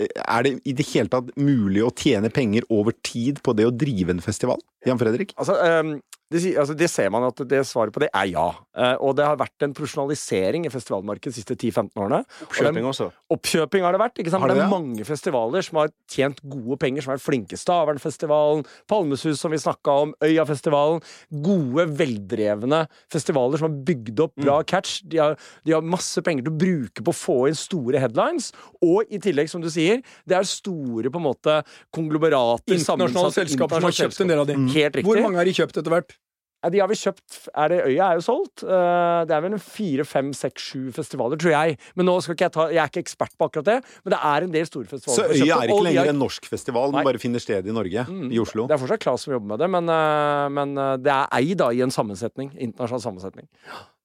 Er 0.01 0.45
det 0.45 0.55
i 0.65 0.73
det 0.73 0.87
hele 0.89 1.11
tatt 1.11 1.29
mulig 1.37 1.83
å 1.85 1.91
tjene 1.93 2.31
penger 2.33 2.65
over 2.73 2.95
tid 3.05 3.41
på 3.45 3.53
det 3.57 3.67
å 3.69 3.73
drive 3.75 4.15
en 4.15 4.23
festival? 4.25 4.61
Jan 4.87 4.99
Fredrik? 4.99 5.35
Altså, 5.37 5.57
ehm, 5.61 5.99
det, 6.33 6.41
altså, 6.57 6.73
det 6.77 6.89
ser 6.91 7.09
man 7.13 7.27
at 7.29 7.39
det 7.47 7.61
svaret 7.69 7.93
på 7.95 8.01
det 8.03 8.09
er 8.11 8.27
ja. 8.33 8.47
Eh, 8.75 8.95
og 9.05 9.13
det 9.19 9.25
har 9.27 9.37
vært 9.39 9.65
en 9.67 9.73
profesjonalisering 9.77 10.65
i 10.67 10.71
festivalmarkedet 10.73 11.31
de 11.31 11.37
siste 11.39 11.55
10-15 11.55 11.93
årene. 12.01 12.23
Oppkjøping 12.47 12.87
også. 12.89 13.07
Oppkjøping 13.35 13.85
har 13.85 13.93
det 13.95 14.01
vært. 14.01 14.17
ikke 14.23 14.33
sant? 14.33 14.41
Har 14.43 14.49
det 14.51 14.57
det 14.57 14.63
er 14.65 14.69
det? 14.71 14.73
mange 14.73 15.05
festivaler 15.07 15.61
som 15.65 15.79
har 15.83 15.91
tjent 16.09 16.41
gode 16.43 16.77
penger, 16.81 17.05
som 17.05 17.13
har 17.13 17.19
vært 17.21 17.27
flinke. 17.27 17.59
Stavernfestivalen, 17.61 18.65
Palmesus, 18.89 19.39
som 19.39 19.53
vi 19.53 19.61
snakka 19.61 19.95
om, 20.07 20.13
Øyafestivalen. 20.25 21.01
Gode, 21.45 21.85
veldrevne 22.01 22.83
festivaler 23.13 23.61
som 23.61 23.69
har 23.69 23.77
bygd 23.87 24.19
opp 24.25 24.35
bra 24.35 24.59
Mm. 24.63 24.65
catch. 24.73 25.01
De 25.07 25.17
har, 25.21 25.37
de 25.65 25.71
har 25.73 25.81
masse 25.81 26.21
penger 26.25 26.43
til 26.47 26.53
å 26.53 26.57
bruke 26.57 27.03
på 27.03 27.13
å 27.13 27.15
få 27.15 27.37
inn 27.49 27.55
store 27.55 27.99
headlines. 27.99 28.51
Og 28.81 29.05
i 29.11 29.19
tillegg, 29.19 29.49
som 29.49 29.61
du 29.61 29.69
sier, 29.69 30.01
det 30.27 30.35
er 30.37 30.43
store 30.43 31.09
på 31.13 31.21
en 31.21 31.27
måte 31.29 31.59
konglomerater. 31.93 32.73
Internasjonale 32.73 33.13
sammensatte 33.13 33.47
selskaper 33.47 33.79
som 33.79 33.89
har 33.89 33.97
kjøpt 33.99 34.21
en 34.21 34.27
del 34.33 34.39
av 34.43 34.47
de. 34.47 34.53
Helt 34.73 34.95
riktig. 34.95 35.05
Hvor 35.07 35.21
mange 35.21 35.37
har 35.37 35.45
de 35.45 35.53
kjøpt 35.53 35.77
etter 35.81 35.93
hvert? 35.93 36.15
Ja, 36.63 36.69
de 36.71 36.79
har 36.79 36.87
vi 36.87 36.95
kjøpt 36.95 37.37
er 37.59 37.71
det, 37.73 37.77
Øya 37.89 38.05
er 38.13 38.19
jo 38.19 38.23
solgt. 38.23 38.63
Eh, 38.63 39.25
Det 39.27 39.35
er 39.35 39.41
vel 39.43 39.55
en 39.57 39.59
fire, 39.59 40.05
fem, 40.07 40.29
seks, 40.33 40.63
sju 40.71 40.91
festivaler, 40.95 41.35
tror 41.39 41.51
jeg. 41.51 41.77
Men 41.99 42.07
nå 42.07 42.15
skal 42.23 42.37
ikke 42.37 42.47
jeg 42.47 42.53
ta 42.55 42.67
Jeg 42.71 42.79
er 42.79 42.91
ikke 42.91 43.03
ekspert 43.03 43.33
på 43.37 43.47
akkurat 43.49 43.67
det, 43.67 43.75
men 44.05 44.13
det 44.15 44.19
er 44.31 44.45
en 44.47 44.53
del 44.53 44.65
store 44.69 44.87
festivaler. 44.87 45.33
Så 45.35 45.43
Øya 45.43 45.57
er 45.59 45.73
ikke 45.73 45.83
lenger 45.89 46.11
en 46.13 46.19
norsk 46.23 46.47
festival, 46.47 46.91
den 46.95 47.03
bare 47.09 47.19
finner 47.19 47.43
sted 47.43 47.67
i 47.67 47.75
Norge, 47.75 48.05
i 48.07 48.39
Oslo. 48.39 48.67
Det 48.71 48.77
er 48.77 48.83
fortsatt 48.85 49.03
Klas 49.03 49.27
som 49.27 49.35
jobber 49.35 49.51
med 49.53 49.59
det, 49.59 49.69
men, 49.75 49.89
eh, 49.91 50.47
men 50.55 50.77
eh, 50.77 50.95
det 51.03 51.11
er 51.11 51.27
ei 51.41 51.53
da 51.59 51.69
i 51.75 51.83
en 51.83 51.91
sammensetning. 51.91 52.53
Internasjonal 52.55 53.03
sammensetning. 53.09 53.47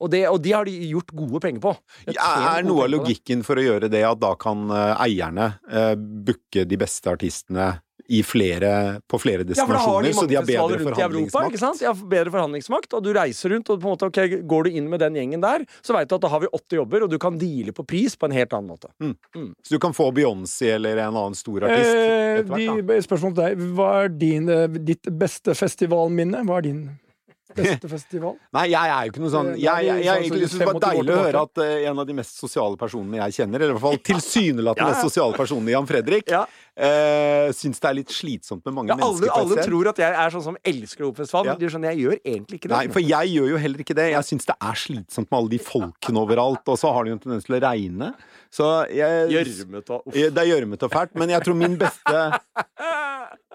Og, 0.00 0.10
det, 0.10 0.24
og 0.28 0.42
de 0.42 0.52
har 0.54 0.66
de 0.66 0.74
gjort 0.90 1.14
gode 1.14 1.40
penger 1.42 1.62
på. 1.62 1.76
Ja, 2.10 2.58
er 2.58 2.66
noe 2.66 2.84
av 2.86 2.90
logikken 2.90 3.44
for 3.46 3.58
å 3.58 3.62
gjøre 3.64 3.90
det 3.90 4.02
at 4.06 4.18
da 4.22 4.34
kan 4.38 4.66
eierne 4.70 5.58
uh, 5.70 5.94
booke 5.98 6.64
de 6.68 6.78
beste 6.78 7.10
artistene 7.10 7.80
flere, 8.24 9.00
på 9.08 9.18
flere 9.20 9.44
Ja, 9.44 9.50
destinasjoner, 9.52 10.08
de 10.08 10.14
så 10.16 10.26
de 10.26 10.36
har 10.38 10.46
bedre 10.48 10.78
forhandlingsmakt. 10.80 11.54
Europa. 11.60 11.72
De 11.78 11.86
har 11.86 12.04
bedre 12.14 12.32
forhandlingsmakt, 12.32 12.94
og 12.96 13.04
du 13.04 13.12
reiser 13.16 13.52
rundt, 13.52 13.68
og 13.68 13.80
på 13.82 13.88
en 13.88 13.94
måte, 13.94 14.08
okay, 14.08 14.40
går 14.48 14.64
du 14.64 14.78
inn 14.80 14.88
med 14.88 15.00
den 15.04 15.18
gjengen 15.20 15.44
der, 15.44 15.66
så 15.84 15.96
veit 15.96 16.08
du 16.08 16.16
at 16.16 16.24
da 16.24 16.30
har 16.32 16.40
vi 16.40 16.50
åtte 16.52 16.78
jobber, 16.80 17.04
og 17.04 17.12
du 17.12 17.18
kan 17.20 17.38
deale 17.38 17.74
på 17.76 17.84
pris 17.84 18.16
på 18.16 18.28
en 18.30 18.36
helt 18.36 18.52
annen 18.56 18.72
måte. 18.72 18.88
Så 19.62 19.76
du 19.76 19.78
kan 19.82 19.92
få 19.96 20.10
Beyoncé 20.16 20.74
eller 20.74 20.96
en 21.04 21.14
annen 21.14 21.36
stor 21.38 21.68
artist 21.68 21.88
Eh, 21.88 22.42
hvert, 22.44 23.04
spørsmål 23.04 23.34
til 23.34 23.42
deg. 23.44 23.66
Hva 23.76 23.90
er 24.04 24.08
din, 24.08 24.48
eh, 24.48 24.66
ditt 24.68 25.08
beste 25.18 25.54
festivalminne? 25.58 26.44
Hva 26.46 26.58
er 26.58 26.62
din 26.62 26.82
beste 27.56 27.88
festival? 27.88 28.36
Nei, 28.56 28.66
jeg 28.74 28.92
er 28.94 29.06
jo 29.06 29.12
ikke 29.12 29.22
noe 29.24 29.32
sånn 29.32 29.50
Det- 29.54 29.62
Jeg, 29.64 29.86
jeg, 29.88 29.96
vi 29.98 30.04
jeg, 30.04 30.08
sånn 30.08 30.22
egentlig 30.28 30.48
som 30.52 30.58
det 30.58 30.66
var 30.68 30.80
deilig 30.84 31.14
å 31.14 31.18
høre 31.24 31.42
at 31.48 31.62
uh, 31.62 31.88
en 31.90 31.98
av 32.04 32.06
de 32.10 32.16
mest 32.18 32.38
sosiale 32.42 32.76
personene 32.80 33.20
jeg 33.22 33.36
kjenner, 33.40 33.60
eller 33.64 33.74
i 33.74 33.76
hvert 33.78 33.86
fall 33.88 34.00
tilsynelatende 34.12 34.88
Ja, 34.88 34.94
mest 34.94 35.06
sosiale 35.08 35.38
personene, 35.38 35.74
Jan 35.76 35.88
Fredrik, 35.90 36.28
Ja. 36.34 36.44
Uh, 36.78 37.48
syns 37.58 37.80
det 37.82 37.88
er 37.90 37.94
litt 37.98 38.12
slitsomt 38.14 38.62
med 38.68 38.74
mange 38.76 38.92
Ja, 38.92 38.98
alle, 39.02 39.16
mennesker 39.18 39.34
alle 39.34 39.64
tror 39.66 39.88
at 39.90 39.98
jeg 39.98 40.14
er 40.14 40.30
sånn 40.30 40.44
som 40.44 40.58
elsker 40.62 41.08
Opefestival, 41.08 41.48
Ja. 41.48 41.54
men 41.56 41.58
de 41.64 41.70
skjønner, 41.72 41.90
jeg 41.90 42.04
gjør 42.04 42.18
egentlig 42.22 42.60
ikke 42.60 42.68
det. 42.70 42.76
Nei, 42.76 42.92
for 42.94 43.02
jeg 43.02 43.32
gjør 43.34 43.48
jo 43.50 43.56
heller 43.64 43.82
ikke 43.82 43.96
det. 43.98 44.04
Jeg 44.12 44.26
syns 44.28 44.46
det 44.46 44.54
er 44.62 44.78
slitsomt 44.78 45.26
med 45.32 45.38
alle 45.40 45.50
de 45.56 45.58
folkene 45.58 46.22
overalt, 46.22 46.62
og 46.70 46.78
så 46.78 46.92
har 46.94 47.02
det 47.02 47.10
jo 47.10 47.16
en 47.18 47.22
tendens 47.24 47.48
til 47.48 47.56
å 47.58 47.60
regne. 47.66 48.12
Så 48.54 48.68
jeg 48.94 49.26
Gjørmete 49.34 49.96
og. 49.98 50.06
Det 50.14 50.30
er 50.38 50.48
gjørmete 50.52 50.86
og 50.86 50.94
fælt, 50.94 51.18
men 51.18 51.34
jeg 51.34 51.42
tror 51.44 51.58
min 51.58 51.74
beste 51.82 52.22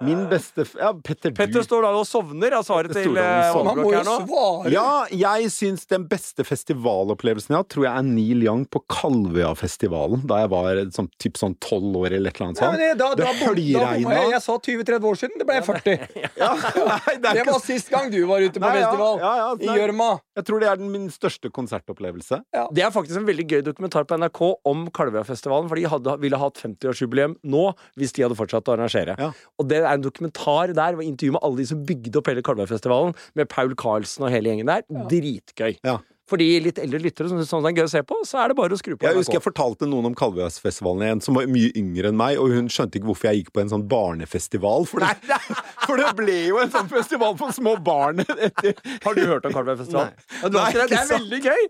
Min 0.02 0.24
beste 0.26 0.64
Ja, 0.80 0.90
Petter, 1.06 1.30
Petter 1.38 1.62
du 1.62 1.66
står 1.68 1.84
da 1.86 1.92
og 1.94 2.08
sovner 2.10 2.56
av 2.58 2.64
svaret 2.66 2.96
til 2.98 3.14
eh, 3.22 3.54
Overblokk 3.54 3.94
her 3.94 4.08
nå. 4.08 4.16
svare! 4.26 4.72
Ja, 4.74 4.86
jeg 5.14 5.52
syns 5.54 5.86
den 5.92 6.08
beste 6.10 6.42
festivalopplevelsen 6.48 7.54
jeg 7.54 7.60
har, 7.60 7.68
tror 7.70 7.86
jeg 7.86 7.94
er 8.02 8.08
Neil 8.08 8.42
Young 8.48 8.64
på 8.74 8.82
Kalvøyafestivalen, 8.90 10.24
da 10.30 10.40
jeg 10.44 10.52
var 10.54 10.82
sånn, 10.96 11.10
typ 11.22 11.38
sånn 11.38 11.54
tolv 11.62 12.00
år 12.02 12.16
eller 12.18 12.34
et 12.34 12.40
eller 12.40 12.50
annet 12.50 12.62
sånt. 12.64 12.82
Ja, 12.82 12.96
det, 12.96 13.20
da, 13.22 13.34
høljregna. 13.44 14.16
jeg. 14.18 14.32
Jeg 14.34 14.42
sa 14.48 14.56
20-30 14.58 15.08
år 15.12 15.20
siden, 15.22 15.38
det 15.44 15.48
ble 15.50 15.60
40. 15.70 16.08
Ja, 16.44 16.50
nei, 16.58 17.14
det 17.22 17.30
er 17.30 17.38
Det 17.38 17.46
var 17.52 17.62
sist 17.64 17.92
gang 17.94 18.10
du 18.12 18.18
var 18.30 18.42
ute 18.42 18.58
på 18.58 18.66
Nei, 18.66 18.80
festival. 18.82 19.22
ja, 19.22 19.34
ja, 19.44 19.48
I 19.62 19.78
gjørma. 19.78 20.10
Jeg 20.40 20.48
tror 20.50 20.64
det 20.64 20.70
er 20.72 20.82
den, 20.82 20.90
min 20.94 21.06
største 21.14 21.52
konsertopplevelse. 21.54 22.42
Det 22.74 22.84
er 22.84 22.92
faktisk 22.96 23.22
en 23.22 23.28
veldig 23.30 23.46
gøy 23.52 23.62
dokumentar 23.70 24.08
på 24.10 24.18
NRK 24.18 24.42
om 24.74 24.88
Kalvøyafestivalen, 24.96 25.70
for 25.70 25.80
de 25.80 25.86
hadde, 25.94 26.18
ville 26.24 26.42
hatt 26.42 26.60
50-årsjubileum 26.64 27.38
nå 27.54 27.64
hvis 28.00 28.16
de 28.18 28.26
hadde 28.26 28.38
fortsatt 28.40 28.72
å 28.72 28.76
arrangere. 28.78 29.16
Ja. 29.22 29.30
Og 29.62 29.70
det 29.70 29.83
er 29.86 29.98
en 30.00 30.06
dokumentar 30.06 30.74
der, 30.76 30.98
hvor 30.98 31.06
intervju 31.06 31.36
med 31.36 31.44
alle 31.44 31.62
de 31.62 31.68
som 31.70 31.84
bygde 31.88 32.20
opp 32.20 32.32
hele 32.32 32.46
Kalvøyfestivalen, 32.46 33.14
med 33.40 33.50
Paul 33.52 33.76
Carlsen 33.80 34.26
og 34.28 34.34
hele 34.34 34.52
gjengen 34.52 34.72
der. 34.72 34.84
Dritgøy. 35.12 35.78
Ja. 35.86 36.00
For 36.32 36.40
de 36.40 36.46
litt 36.64 36.78
eldre 36.80 37.02
lyttere 37.04 37.28
som 37.28 37.36
syns 37.36 37.50
sånn 37.52 37.66
det 37.66 37.74
er 37.74 37.82
gøy 37.82 37.88
å 37.90 37.92
se 37.92 38.02
på, 38.08 38.18
så 38.26 38.40
er 38.40 38.52
det 38.52 38.56
bare 38.56 38.74
å 38.76 38.80
skru 38.80 38.94
på 38.96 39.04
Jeg 39.06 39.18
husker 39.18 39.36
jeg 39.36 39.44
fortalte 39.44 39.90
noen 39.92 40.08
om 40.08 40.16
Kalvøyfestivalen 40.18 41.04
igjen, 41.04 41.22
som 41.26 41.36
var 41.36 41.50
mye 41.52 41.74
yngre 41.80 42.14
enn 42.14 42.20
meg, 42.20 42.40
og 42.40 42.54
hun 42.56 42.70
skjønte 42.72 42.98
ikke 42.98 43.10
hvorfor 43.10 43.30
jeg 43.30 43.42
gikk 43.42 43.52
på 43.58 43.64
en 43.66 43.74
sånn 43.74 43.84
barnefestival. 43.92 44.88
For 44.88 45.04
det, 45.04 45.40
for 45.86 46.00
det 46.00 46.14
ble 46.18 46.38
jo 46.48 46.62
en 46.64 46.72
sånn 46.74 46.88
festival 46.92 47.36
for 47.40 47.52
små 47.56 47.76
barn 47.84 48.24
etter 48.24 48.72
Har 49.06 49.20
du 49.20 49.26
hørt 49.28 49.50
om 49.50 49.56
Kalvøyfestivalen? 49.58 50.16
Nei. 50.16 50.40
Ja, 50.40 50.54
Nei, 50.56 50.68
ikke 50.72 50.80
det? 50.80 50.88
det 50.94 51.02
er 51.02 51.10
sant. 51.12 51.18
veldig 51.20 51.42
gøy! 51.44 51.68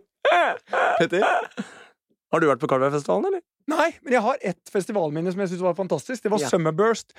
Petter. 1.02 1.26
Har 2.34 2.42
du 2.42 2.50
vært 2.50 2.62
på 2.62 2.70
Kalvøyfestivalen, 2.70 3.32
eller? 3.34 3.44
Nei, 3.72 3.94
men 4.04 4.14
jeg 4.18 4.22
har 4.26 4.38
ett 4.44 4.70
festivalminne 4.72 5.32
som 5.32 5.40
jeg 5.40 5.54
syns 5.54 5.62
var 5.64 5.76
fantastisk. 5.78 6.24
Det 6.26 6.32
var 6.34 6.42
Ja. 6.44 6.50
Summerburst. 6.52 7.14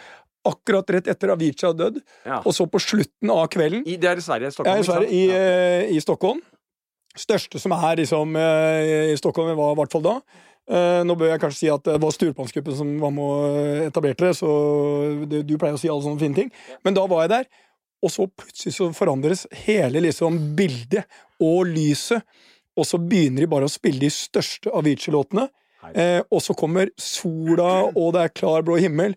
Akkurat 0.45 0.91
rett 0.93 1.07
etter 1.09 1.31
Avicii 1.33 1.65
hadde 1.71 1.79
dødd. 1.87 2.03
Ja. 2.27 2.43
Og 2.45 2.53
så 2.53 2.67
på 2.69 2.81
slutten 2.83 3.31
av 3.33 3.47
kvelden 3.49 3.87
I, 3.89 3.97
det 3.97 4.11
er 4.11 4.21
i 4.21 4.25
Sverige. 4.25 4.51
Ja, 4.51 4.57
Stockholm. 4.59 4.81
i, 4.81 4.85
Sverige, 4.85 5.09
i. 5.11 5.23
Ja. 5.29 5.39
eh, 5.89 5.95
i 5.97 6.01
Stockholm. 6.05 6.43
Største 7.17 7.61
som 7.63 7.73
er 7.73 7.97
liksom, 8.03 8.35
eh, 8.37 9.13
i 9.13 9.17
Stockholm, 9.17 9.55
var 9.57 9.73
i 9.73 9.79
hvert 9.79 9.93
fall 9.95 10.03
da. 10.05 10.15
Eh, 10.69 11.03
nå 11.05 11.15
bør 11.17 11.31
jeg 11.33 11.41
kanskje 11.41 11.59
si 11.63 11.69
at 11.71 11.85
det 11.85 11.99
var 12.01 12.11
Sturpansgruppen 12.13 12.77
som 12.77 12.93
var 13.01 13.11
med 13.13 13.25
og 13.25 13.85
etablerte 13.87 14.25
det, 14.29 14.37
så 14.37 14.49
du 15.29 15.55
pleier 15.61 15.77
å 15.77 15.81
si 15.81 15.89
alle 15.93 16.03
sånne 16.03 16.21
fine 16.21 16.35
ting. 16.35 16.51
Men 16.85 16.95
da 16.97 17.07
var 17.07 17.23
jeg 17.25 17.31
der, 17.35 17.45
og 18.05 18.11
så 18.13 18.27
plutselig 18.29 18.75
så 18.77 18.89
forandres 18.97 19.47
hele 19.65 20.01
liksom 20.05 20.55
bildet 20.57 21.05
og 21.41 21.67
lyset, 21.73 22.25
og 22.77 22.85
så 22.89 22.99
begynner 22.99 23.45
de 23.45 23.47
bare 23.53 23.69
å 23.69 23.73
spille 23.73 24.01
de 24.01 24.11
største 24.11 24.73
Avicii-låtene. 24.75 25.49
Eh, 25.93 26.21
og 26.31 26.43
så 26.43 26.57
kommer 26.57 26.91
sola, 27.01 27.91
og 27.93 28.15
det 28.17 28.23
er 28.25 28.37
klar 28.37 28.65
blå 28.67 28.79
himmel. 28.81 29.17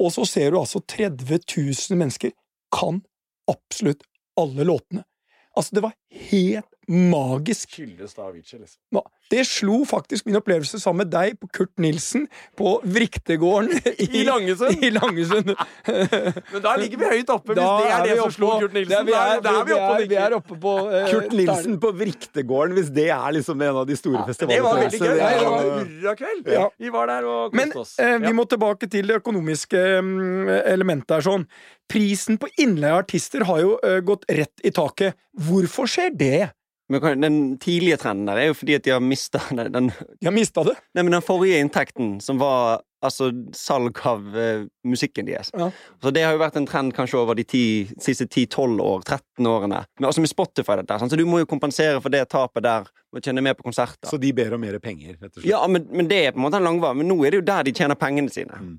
Og 0.00 0.12
så 0.14 0.24
ser 0.28 0.50
du 0.50 0.60
altså 0.60 0.80
30 0.80 1.40
000 1.44 1.98
mennesker 2.00 2.34
kan 2.74 3.02
absolutt 3.50 4.06
alle 4.40 4.64
låtene. 4.64 5.04
Altså, 5.56 5.74
det 5.76 5.84
var 5.84 5.96
helt 6.30 6.70
magisk. 6.90 7.78
Liksom. 7.78 9.00
Det 9.30 9.44
slo 9.46 9.84
faktisk 9.86 10.26
min 10.26 10.34
opplevelse 10.40 10.80
sammen 10.82 11.04
med 11.04 11.12
deg 11.12 11.36
på 11.38 11.46
Kurt 11.54 11.70
Nilsen 11.78 12.24
på 12.58 12.72
Vriktegården 12.82 13.70
I 14.10 14.24
Langesund. 14.26 14.82
I 14.88 14.90
Langesund. 14.90 15.52
Men 16.52 16.64
da 16.64 16.72
ligger 16.80 16.98
vi 16.98 17.10
høyt 17.14 17.30
oppe, 17.30 17.54
hvis 17.54 17.62
det 17.62 17.92
er 17.94 18.04
det 18.08 18.16
som 18.18 18.34
slo 18.34 18.50
Kurt 18.64 18.74
Nilsen. 18.74 18.96
er- 18.98 19.06
Vi 19.06 19.14
er, 19.14 19.40
da 19.46 19.54
er 19.60 19.68
vi 19.70 19.76
oppe 19.78 19.96
vi 20.00 20.02
er, 20.04 20.10
vi 20.10 20.18
er 20.24 20.36
oppe 20.40 20.58
på 20.66 20.74
uh, 20.90 20.98
Kurt 21.12 21.32
Nilsen 21.38 21.78
på 21.86 21.92
Vriktegården, 22.02 22.74
hvis 22.80 22.90
det 22.98 23.06
er 23.14 23.36
liksom 23.38 23.62
en 23.68 23.80
av 23.84 23.86
de 23.88 23.96
store 24.02 24.26
Det 24.26 24.60
var 24.60 24.82
veldig 24.82 24.90
gøy. 24.90 24.90
festivalene. 24.90 25.16
Det 25.16 25.40
Ja, 25.40 25.50
var 25.50 25.64
ja. 25.64 25.80
hurrakveld. 25.86 26.52
Ja. 26.58 26.68
Vi 26.82 26.94
var 26.98 27.06
der 27.14 27.30
og 27.30 27.54
Men 27.54 27.70
koste 27.72 27.86
oss. 27.86 27.98
eh, 28.02 28.18
vi 28.26 28.32
må 28.34 28.48
tilbake 28.50 28.90
til 28.90 29.06
det 29.06 29.20
økonomiske 29.22 29.84
mm, 30.02 30.48
elementet 30.74 31.16
her. 31.20 31.22
sånn. 31.30 31.46
Prisen 31.90 32.36
på 32.38 32.46
innleie 32.62 32.92
av 32.94 33.04
artister 33.04 33.42
har 33.48 33.60
jo 33.62 33.76
uh, 33.82 34.00
gått 34.06 34.26
rett 34.30 34.62
i 34.66 34.70
taket. 34.74 35.14
Hvorfor 35.38 35.86
skjer 35.90 36.10
det? 36.18 36.50
Men 36.90 37.22
den 37.22 37.40
tidlige 37.62 38.00
trenden 38.02 38.26
der 38.26 38.40
er 38.40 38.50
jo 38.50 38.58
fordi 38.58 38.76
at 38.80 38.84
de 38.86 38.94
har 38.94 39.02
mista 39.04 39.42
den, 39.56 39.72
den, 39.72 39.90
De 40.20 40.26
har 40.26 40.34
mista 40.34 40.64
det. 40.66 40.76
nei, 40.94 41.04
men 41.04 41.14
den 41.14 41.26
forrige 41.26 41.60
inntekten, 41.62 42.16
som 42.24 42.40
var 42.42 42.82
altså 43.00 43.30
salg 43.56 43.96
av 44.04 44.26
uh, 44.34 44.66
musikken 44.84 45.28
deres. 45.28 45.48
Ja. 45.56 45.70
Så 46.02 46.12
det 46.12 46.24
har 46.26 46.34
jo 46.34 46.42
vært 46.42 46.58
en 46.60 46.66
trend 46.68 46.92
kanskje 46.96 47.16
over 47.22 47.38
de 47.38 47.46
ti, 47.48 47.62
siste 48.02 48.26
10-12 48.26 48.82
år, 48.84 49.04
13 49.06 49.48
årene. 49.48 49.80
Men 49.98 50.08
altså 50.10 50.20
med 50.20 50.32
Spotify 50.32 50.76
dette, 50.82 50.98
sånn, 51.00 51.12
så 51.12 51.16
du 51.16 51.24
må 51.28 51.40
jo 51.40 51.48
kompensere 51.48 52.02
for 52.04 52.12
det 52.12 52.26
tapet 52.28 52.66
der 52.66 52.90
og 53.10 53.24
tjene 53.24 53.42
mer 53.44 53.56
på 53.56 53.64
konserter. 53.66 54.10
Så 54.10 54.20
de 54.20 54.34
ber 54.36 54.52
om 54.54 54.60
mer 54.62 54.76
penger, 54.82 55.16
rett 55.16 55.32
og 55.32 55.38
slett. 55.38 55.48
Ja, 55.48 55.62
men, 55.70 55.88
men 55.88 56.10
det 56.10 56.20
er 56.26 56.34
på 56.34 56.42
en 56.42 56.46
måte 56.46 56.60
en 56.60 56.68
langvar. 56.68 56.98
Men 56.98 57.08
nå 57.10 57.16
er 57.24 57.32
det 57.32 57.40
jo 57.40 57.48
der 57.48 57.66
de 57.66 57.74
tjener 57.80 57.98
pengene 57.98 58.32
sine. 58.32 58.60
Mm. 58.60 58.76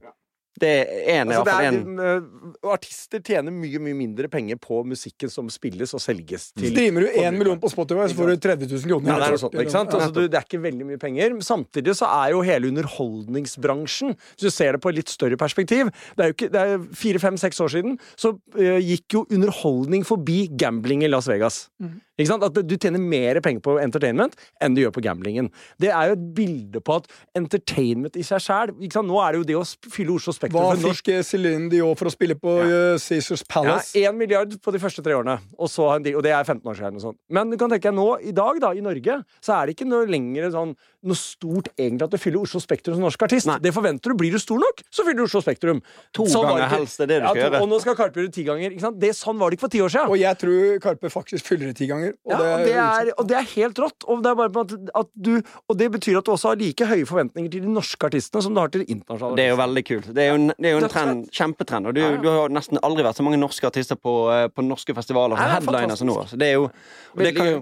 Det 0.59 0.69
er 0.69 1.21
en, 1.21 1.31
Altså, 1.31 1.43
det 1.47 1.53
er, 1.55 1.67
en 1.71 1.99
eh, 2.03 2.71
artister 2.73 3.21
tjener 3.23 3.53
mye 3.55 3.79
mye 3.81 3.95
mindre 3.95 4.27
penger 4.31 4.59
på 4.61 4.81
musikken 4.87 5.31
som 5.31 5.47
spilles 5.53 5.93
og 5.95 6.03
selges 6.03 6.49
til 6.57 6.73
Streamer 6.73 7.05
du 7.05 7.19
én 7.21 7.37
million 7.37 7.59
på 7.61 7.71
Spotify, 7.71 8.09
så 8.11 8.17
får 8.17 8.33
du 8.33 8.41
30 8.43 8.67
000 8.67 8.91
kroner. 8.91 9.13
Ja, 9.13 9.19
det 9.23 9.37
er 9.37 9.41
sånt, 9.41 9.55
ikke 9.63 9.73
sant? 9.73 9.95
Altså, 9.95 10.11
du, 10.15 10.21
det 10.27 10.37
er 10.37 10.45
ikke 10.45 10.61
veldig 10.65 10.89
mye 10.91 11.01
penger. 11.01 11.37
Samtidig 11.45 11.95
så 11.97 12.09
er 12.11 12.35
jo 12.35 12.43
hele 12.45 12.71
underholdningsbransjen 12.71 14.15
Hvis 14.17 14.43
du 14.43 14.51
ser 14.51 14.75
det 14.75 14.83
på 14.83 14.91
et 14.91 14.99
litt 14.99 15.11
større 15.11 15.39
perspektiv 15.39 15.89
Det 16.17 16.25
er 16.25 16.31
jo 16.31 16.37
ikke, 16.37 16.51
det 16.53 16.61
er 16.61 16.85
fire, 16.97 17.23
fem, 17.23 17.39
seks 17.39 17.61
år 17.63 17.71
siden 17.73 17.97
så 18.19 18.33
uh, 18.35 18.79
gikk 18.81 19.15
jo 19.15 19.25
underholdning 19.31 20.03
forbi 20.07 20.43
gambling 20.59 21.05
i 21.05 21.09
Las 21.09 21.29
Vegas. 21.31 21.65
Mhm. 21.81 21.99
Ikke 22.21 22.31
sant? 22.31 22.45
At 22.45 22.57
du 22.67 22.75
tjener 22.77 23.01
mer 23.01 23.41
penger 23.43 23.63
på 23.65 23.77
entertainment 23.81 24.37
enn 24.61 24.77
du 24.77 24.83
gjør 24.83 24.95
på 24.95 25.03
gamblingen. 25.05 25.49
Det 25.81 25.91
er 25.91 26.11
jo 26.11 26.17
et 26.17 26.25
bilde 26.37 26.81
på 26.85 26.99
at 27.01 27.09
entertainment 27.37 28.17
i 28.19 28.25
seg 28.25 28.43
sjæl 28.43 28.73
Nå 29.01 29.17
er 29.23 29.33
det 29.33 29.39
jo 29.39 29.45
det 29.49 29.55
å 29.57 29.63
fylle 29.91 30.13
Oslo 30.13 30.33
Spektrum 30.35 30.61
Hva 30.61 30.91
fikk 30.93 31.09
Céline 31.25 31.69
Dion 31.71 31.95
for 31.97 32.09
å 32.09 32.13
spille 32.13 32.35
på 32.37 32.53
ja. 32.61 32.81
Caesars 33.01 33.41
ja, 33.41 33.49
Palace? 33.49 33.93
Én 33.97 34.17
milliard 34.17 34.53
på 34.61 34.73
de 34.73 34.81
første 34.81 35.03
tre 35.03 35.15
årene, 35.17 35.37
og, 35.57 35.69
så, 35.71 35.87
og 35.97 36.23
det 36.25 36.33
er 36.35 36.45
15 36.45 36.69
år 36.69 36.77
siden. 36.77 36.99
Og. 37.07 37.17
Men 37.33 37.51
du 37.51 37.57
kan 37.59 37.71
tenke 37.71 37.89
deg 37.89 37.97
nå, 37.97 38.07
i 38.27 38.33
dag, 38.35 38.59
da, 38.61 38.73
i 38.77 38.83
Norge, 38.85 39.17
så 39.41 39.57
er 39.57 39.67
det 39.67 39.75
ikke 39.75 39.89
noe 39.89 40.09
lenger 40.09 40.51
sånn, 40.53 40.75
noe 41.07 41.17
stort 41.17 41.69
egentlig 41.79 42.05
at 42.05 42.13
du 42.13 42.17
fyller 42.21 42.43
Oslo 42.45 42.59
Spektrum 42.61 42.95
som 42.97 43.03
norsk 43.05 43.23
artist. 43.25 43.47
Nei. 43.49 43.57
Det 43.63 43.71
forventer 43.73 44.11
du. 44.13 44.17
Blir 44.21 44.35
du 44.35 44.39
stor 44.41 44.59
nok, 44.61 44.83
så 44.93 45.05
fyller 45.07 45.23
du 45.23 45.25
Oslo 45.25 45.41
Spektrum. 45.41 45.79
To 46.17 46.25
Sånn 46.29 46.45
ganger 46.45 46.67
helst, 46.75 46.99
det 47.01 47.07
er 47.07 47.11
det 47.11 47.17
du 47.21 47.25
ja, 47.25 47.31
skal 47.31 47.41
gjøre. 47.45 47.61
Og 47.65 47.69
nå 47.71 47.79
skal 47.83 47.97
Karpe 47.97 48.21
gjøre 48.21 48.29
det 48.29 48.35
ti 48.37 48.45
ganger. 48.47 48.75
Ikke 48.75 48.85
sant? 48.85 48.99
Det, 49.01 49.11
sånn 49.17 49.39
var 49.41 49.49
det 49.49 49.57
ikke 49.57 49.65
for 49.65 49.73
ti 49.73 49.81
år 49.81 49.93
siden. 49.95 50.11
Og 50.13 50.19
jeg 50.21 50.39
tror 50.43 50.79
Karpe 50.85 51.11
faktisk 51.13 51.49
fyller 51.51 51.71
det 51.71 51.77
ti 51.81 51.87
ganger. 51.89 52.13
Og 52.27 52.31
Ja, 52.35 52.39
og 52.41 52.65
det, 52.67 52.75
er, 52.85 53.11
og 53.17 53.29
det 53.31 53.37
er 53.41 53.47
helt 53.55 53.81
rått. 53.81 54.07
Og 54.07 54.21
det, 54.25 54.31
er 54.31 54.39
bare 54.43 54.65
at, 54.65 54.75
at 55.01 55.11
du, 55.15 55.31
og 55.71 55.79
det 55.81 55.89
betyr 55.97 56.21
at 56.21 56.29
du 56.29 56.31
også 56.35 56.53
har 56.53 56.61
like 56.61 56.89
høye 56.93 57.05
forventninger 57.09 57.51
til 57.57 57.65
de 57.65 57.73
norske 57.75 58.09
artistene 58.11 58.45
som 58.45 58.53
du 58.55 58.61
har 58.61 58.71
til 58.73 58.85
de 58.85 58.91
internasjonale. 58.93 59.39
Det 59.41 59.45
er 59.47 59.53
jo 59.55 59.59
veldig 59.63 59.85
kult. 59.89 60.11
Det 60.15 60.25
er 60.25 60.31
jo 60.33 60.39
en, 60.41 60.47
det 60.57 60.69
er 60.71 60.77
jo 60.77 60.83
en 60.85 60.91
trend, 60.93 61.25
kjempetrend. 61.33 61.89
Og 61.91 61.97
du, 61.97 62.01
Ja, 62.05 62.13
ja. 62.15 62.21
du 62.21 62.29
har 62.31 62.49
nesten 62.53 62.79
aldri 62.85 63.05
vært 63.05 63.19
så 63.19 63.25
mange 63.25 63.41
norske 63.41 63.67
artister 63.69 63.97
på, 63.99 64.15
eh, 64.33 64.47
på 64.53 64.63
norske 64.65 64.93
festivaler 64.97 65.37
som 65.37 65.45
Nei, 65.45 65.49
er 65.51 65.59
headliner 65.65 65.99
som 65.99 66.09
nå. 66.09 66.17
Så 66.29 66.37
det 66.39 66.53
er 66.53 66.59
jo 66.59 66.69
og 66.69 67.21
Det 67.25 67.35
kan 67.35 67.47
jo 67.49 67.59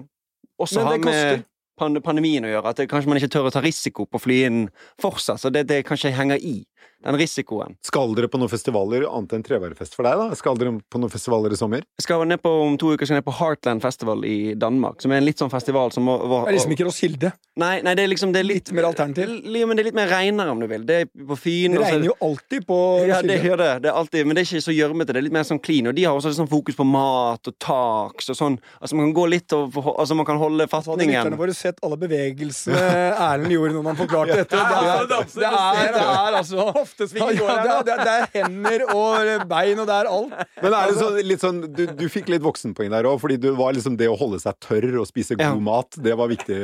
også 0.60 0.76
Men 0.82 0.86
ha 0.86 0.92
det 0.92 1.00
koster. 1.06 1.30
med 1.38 1.44
pandemien 1.80 2.46
å 2.46 2.52
gjøre. 2.52 2.72
At 2.72 2.80
det, 2.80 2.88
kanskje 2.90 3.10
man 3.10 3.20
ikke 3.20 3.32
tør 3.34 3.48
å 3.50 3.54
ta 3.54 3.62
risiko 3.64 4.06
på 4.06 4.20
å 4.20 4.22
fly 4.22 4.40
inn 4.48 4.60
fortsatt. 5.02 5.40
Så 5.42 5.52
det, 5.54 5.66
det 5.70 5.82
kanskje 5.88 6.14
henger 6.16 6.40
i 6.40 6.60
den 7.04 7.16
risikoen. 7.16 7.76
Skal 7.86 8.14
dere 8.14 8.28
på 8.28 8.38
noen 8.40 8.50
festivaler 8.52 9.06
annet 9.08 9.32
enn 9.38 9.44
Treværfest 9.46 9.94
for 9.96 10.04
deg, 10.04 10.18
da? 10.20 10.36
Skal 10.36 10.58
dere 10.60 10.74
på 10.92 11.00
noen 11.00 11.12
festivaler 11.12 11.54
i 11.54 11.56
sommer? 11.56 11.84
Jeg 11.98 12.04
skal 12.04 12.26
ned 12.28 12.42
på, 12.44 12.50
om 12.66 12.76
to 12.80 12.92
uker 12.94 13.06
skal 13.08 13.16
jeg 13.16 13.22
ned 13.22 13.28
på 13.28 13.36
Heartland 13.38 13.80
Festival 13.84 14.24
i 14.28 14.54
Danmark, 14.60 15.00
som 15.00 15.12
er 15.14 15.22
en 15.22 15.24
litt 15.28 15.40
sånn 15.40 15.50
festival 15.52 15.92
som 15.96 16.06
var, 16.10 16.26
var 16.28 16.44
Det 16.48 16.52
er 16.52 16.58
liksom 16.58 16.74
ikke 16.76 16.86
Roskilde. 16.90 17.32
Nei, 17.60 17.80
nei, 17.84 17.94
det 17.96 18.04
er 18.04 18.10
liksom 18.12 18.32
det 18.34 18.40
er 18.42 18.48
litt, 18.48 18.68
Litt 18.70 18.76
mer 18.76 18.88
alternativ. 18.90 19.32
Li- 19.44 19.64
Men 19.64 19.76
det 19.76 19.82
er 19.82 19.88
litt 19.90 19.96
mer 19.98 20.08
regnere, 20.12 20.50
om 20.52 20.60
du 20.60 20.66
vil. 20.70 20.84
Det 20.88 20.98
er 21.02 21.08
på 21.30 21.36
Fyn. 21.40 21.74
Det 21.76 21.80
regner 21.86 22.06
jo 22.10 22.16
alltid 22.28 22.66
på 22.68 22.78
Ja, 23.08 23.22
det 23.24 23.40
gjør 23.44 23.56
det. 23.64 23.70
det 23.84 23.90
er 23.90 23.96
alltid, 24.00 24.26
men 24.26 24.36
det 24.36 24.44
er 24.44 24.48
ikke 24.50 24.64
så 24.68 24.74
gjørmete. 24.76 25.12
Det 25.12 25.20
er 25.20 25.26
litt 25.26 25.36
mer 25.36 25.48
sånn 25.48 25.60
clean. 25.62 25.88
Og 25.90 25.96
de 25.96 26.04
har 26.04 26.14
også 26.20 26.32
sånn 26.36 26.48
fokus 26.50 26.76
på 26.78 26.84
mat 26.88 27.48
og 27.50 27.56
taks 27.60 28.28
og 28.32 28.36
sånn. 28.38 28.58
Altså 28.80 28.96
Man 29.00 29.08
kan 29.10 29.16
gå 29.22 29.26
litt 29.32 29.52
og 29.56 29.72
Altså 29.96 30.14
man 30.16 30.26
kan 30.28 30.36
holde 30.40 30.66
fatningen. 30.68 31.00
hadde 31.00 31.30
lytterne 31.30 31.40
våre 31.40 31.54
sett 31.56 31.80
alle 31.84 31.96
bevegelsene 32.00 32.80
Erlend 33.16 33.52
gjorde 33.52 33.74
når 33.76 33.88
han 33.90 33.98
forklarte 34.00 34.36
dette. 34.40 34.56
Det 34.56 34.60
er, 34.60 35.06
det 35.08 35.50
er, 35.50 35.92
det 35.94 36.04
er 36.04 36.38
altså 36.40 36.66
Hoftesvingen 36.90 37.38
går 37.38 37.50
her 37.50 37.60
det, 37.60 37.72
er, 37.72 37.84
det, 37.86 37.94
er, 37.94 38.04
det 38.04 38.14
er 38.16 38.28
hender 38.40 38.86
og 38.90 39.46
bein, 39.50 39.78
og 39.78 39.86
det 39.88 39.96
er 39.96 40.10
alt. 40.10 40.34
Men 40.60 40.76
er 40.76 40.90
det 40.90 40.98
så, 40.98 41.10
litt 41.30 41.44
sånn, 41.44 41.62
du, 41.70 41.84
du 41.96 42.06
fikk 42.12 42.30
litt 42.32 42.44
voksenpoeng 42.44 42.90
der 42.92 43.08
òg, 43.08 43.20
fordi 43.22 43.38
du 43.40 43.50
var 43.58 43.76
liksom 43.76 43.98
det 44.00 44.08
å 44.10 44.16
holde 44.18 44.40
seg 44.42 44.58
tørr 44.64 45.00
og 45.02 45.08
spise 45.10 45.38
god 45.38 45.46
Ja. 45.50 45.54
mat, 45.70 45.96
det 46.00 46.16
var 46.18 46.30
viktig. 46.30 46.58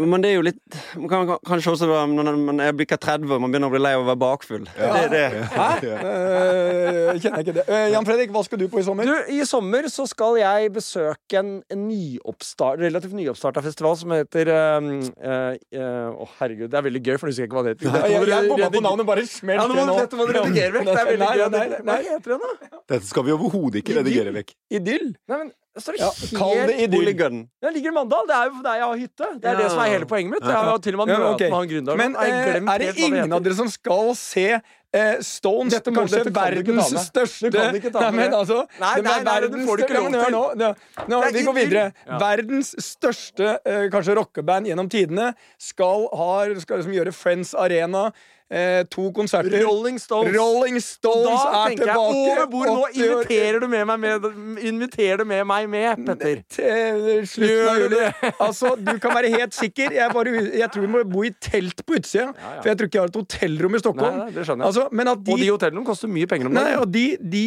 Men 0.00 0.24
det 0.24 0.32
er 0.32 0.38
jo 0.38 0.44
litt 0.46 0.60
Man 0.98 1.08
kan 1.10 1.24
kan- 1.26 1.38
kanskje 1.46 1.72
også 1.74 1.88
når 1.88 2.36
man 2.38 2.60
er 2.60 2.72
bikker 2.72 2.98
30 3.00 3.30
og 3.32 3.40
man 3.40 3.52
begynner 3.52 3.68
å 3.68 3.74
bli 3.74 3.82
lei 3.82 3.94
av 3.94 4.04
å 4.04 4.08
være 4.08 4.20
bakfull. 4.20 4.64
Det, 4.64 5.08
det. 5.12 5.24
Eh, 5.54 7.20
kjenner 7.20 7.40
jeg 7.40 7.46
ikke 7.46 7.56
det. 7.58 7.64
Uh, 7.68 7.86
Jan 7.92 8.06
Fredrik, 8.06 8.32
hva 8.34 8.42
skal 8.46 8.60
du 8.60 8.66
på 8.70 8.80
i 8.80 8.84
sommer? 8.86 9.08
Du, 9.08 9.32
I 9.34 9.44
sommer 9.48 9.88
så 9.92 10.06
skal 10.10 10.38
jeg 10.40 10.72
besøke 10.74 11.40
en, 11.40 11.52
en 11.72 11.84
nyoppstart, 11.88 12.82
relativt 12.82 13.16
nyoppstarta 13.16 13.62
festival 13.64 13.96
som 14.00 14.14
heter 14.14 14.50
uh, 14.52 14.90
eh, 15.24 15.80
Å, 16.14 16.28
herregud, 16.40 16.70
det 16.72 16.80
er 16.80 16.86
veldig 16.88 17.02
gøy, 17.04 17.16
for 17.18 17.28
du 17.28 17.34
husker 17.34 17.48
ikke 17.48 17.58
hva 17.58 17.64
det 17.66 17.76
heter. 17.76 17.90
Jeg, 17.90 18.14
jeg, 18.14 18.28
dere 18.30 18.50
bomma 18.50 18.70
på 18.74 18.84
navnet, 18.84 19.08
bare 19.08 19.26
smelt 19.34 19.60
Ja, 19.60 19.66
nå 19.68 19.74
må, 19.80 19.84
nå. 19.90 19.98
dette 20.00 20.16
må 20.20 20.26
du 20.28 20.32
redigere 20.38 20.72
vekk. 20.78 20.86
Det 20.88 20.94
er 21.02 21.10
veldig 21.10 21.24
Nei, 21.24 21.34
gøy. 21.40 21.50
nei, 21.58 21.66
Hva 21.84 21.98
heter 22.08 22.34
det, 22.34 22.38
da? 22.70 22.80
Dette 22.94 23.06
skal 23.10 23.26
vi 23.28 23.34
overhodet 23.36 23.82
ikke 23.82 23.98
redigere 24.00 24.32
vekk. 24.38 24.54
Idyll. 24.80 25.10
Nei, 25.32 25.38
men 25.42 25.52
står 25.82 25.96
det 25.98 26.04
Ja, 26.04 26.10
kall 26.38 26.60
det 26.70 26.76
idyll. 26.86 27.10
Jeg 27.10 27.74
ligger 27.74 27.90
i 27.90 27.94
Mandal. 27.98 28.28
Det 28.30 28.36
er 28.38 28.46
jo 28.52 28.62
der 28.62 28.78
jeg 28.78 28.86
har 28.86 28.96
hytte. 29.02 29.28
Det 29.42 29.50
er 29.50 29.60
det 29.64 29.68
som 29.74 29.82
er 29.82 29.92
hele 29.96 30.06
poenget 30.10 30.36
mitt. 30.36 30.46
Jeg 30.46 30.54
har 30.60 30.70
jo 30.72 30.78
til 30.86 30.94
og 30.98 31.06
med 31.06 31.14
Ja, 31.18 31.32
okay. 31.34 31.50
med 31.50 31.58
han 31.58 31.68
gründeren. 31.74 31.98
Men 31.98 32.16
eh, 32.16 32.74
er 32.74 32.78
det 32.84 32.96
ingen 32.98 33.32
av 33.34 33.42
dere 33.42 33.56
som 33.58 33.68
skal 33.72 34.12
se 34.20 34.46
eh, 34.94 35.16
Stones, 35.26 35.74
Dette 35.74 35.90
må- 35.90 36.04
kanskje 36.04 36.20
dette 36.22 36.34
verdens 36.36 36.92
største 37.08 37.50
kan 37.50 37.74
ikke 37.74 37.90
ta 37.90 38.04
Nei, 38.04 38.10
men 38.14 38.36
altså, 38.38 38.60
Nei, 38.78 38.92
det 39.00 39.04
nei, 39.08 39.16
nei, 39.26 39.34
det 39.42 39.64
får 39.66 39.76
du 39.80 39.82
ikke 39.82 39.96
lov 39.98 40.06
Ja, 40.14 40.22
til. 40.24 40.36
Nå, 40.36 40.42
nå, 40.60 40.68
nå, 41.10 41.22
vi 41.34 41.42
går 41.48 41.56
videre. 41.58 41.82
Ja. 42.06 42.18
Verdens 42.22 42.70
største 42.78 43.56
eh, 43.66 43.88
kanskje 43.90 44.14
rockeband 44.20 44.70
gjennom 44.70 44.88
tidene 44.92 45.32
skal, 45.58 46.06
har, 46.14 46.54
skal 46.62 46.78
liksom 46.84 46.94
gjøre 46.94 47.12
Friends 47.16 47.50
Arena. 47.58 48.12
Eh, 48.52 48.84
to 48.92 49.06
konserter. 49.16 49.54
Rolling 49.64 49.96
Stones. 49.98 50.34
Rolling 50.36 50.76
Stones 50.84 51.40
Da 51.40 51.62
er 51.64 51.76
tilbake! 51.78 51.88
jeg 51.96 52.34
over 52.36 52.46
bord, 52.52 52.66
Nå 52.68 52.82
inviterer 52.92 53.58
du 53.62 53.66
med 53.72 53.86
meg 53.88 54.02
med, 54.02 54.26
inviterer 54.68 55.22
du 55.22 55.24
med 55.24 55.46
meg 55.48 55.68
med, 55.72 56.02
Petter. 56.06 56.42
til 56.52 57.24
slutten 57.26 57.70
av 57.72 57.80
du 57.80 57.86
juli. 57.96 58.02
Altså, 58.46 58.74
du 58.76 58.92
kan 59.00 59.16
være 59.16 59.30
helt 59.32 59.56
sikker. 59.56 59.96
Jeg, 59.96 60.12
bare, 60.12 60.34
jeg 60.60 60.70
tror 60.74 60.84
vi 60.84 60.90
må 60.92 61.02
bo 61.08 61.24
i 61.24 61.32
telt 61.40 61.80
på 61.88 61.96
utsida. 61.96 62.28
ja. 62.36 62.52
For 62.60 62.68
jeg 62.70 62.78
tror 62.82 62.90
ikke 62.92 63.00
jeg 63.00 63.06
har 63.06 63.14
et 63.14 63.20
hotellrom 63.22 63.74
i 63.74 63.82
Stockholm. 63.82 64.12
Nei, 64.20 64.28
nei, 64.28 64.36
det 64.36 64.44
skjønner 64.46 64.66
jeg. 64.68 64.70
Altså, 64.74 64.86
men 65.00 65.12
at 65.14 65.18
Og 65.24 65.24
de 65.32 65.40
de, 65.40 65.50
hotellene 65.56 65.86
koster 65.88 66.12
mye 66.20 66.30
penger 66.30 66.52
om 66.52 66.58
nei, 66.60 66.64
dagen. 66.68 66.84
og 66.84 66.92
de, 66.94 67.06
de, 67.34 67.44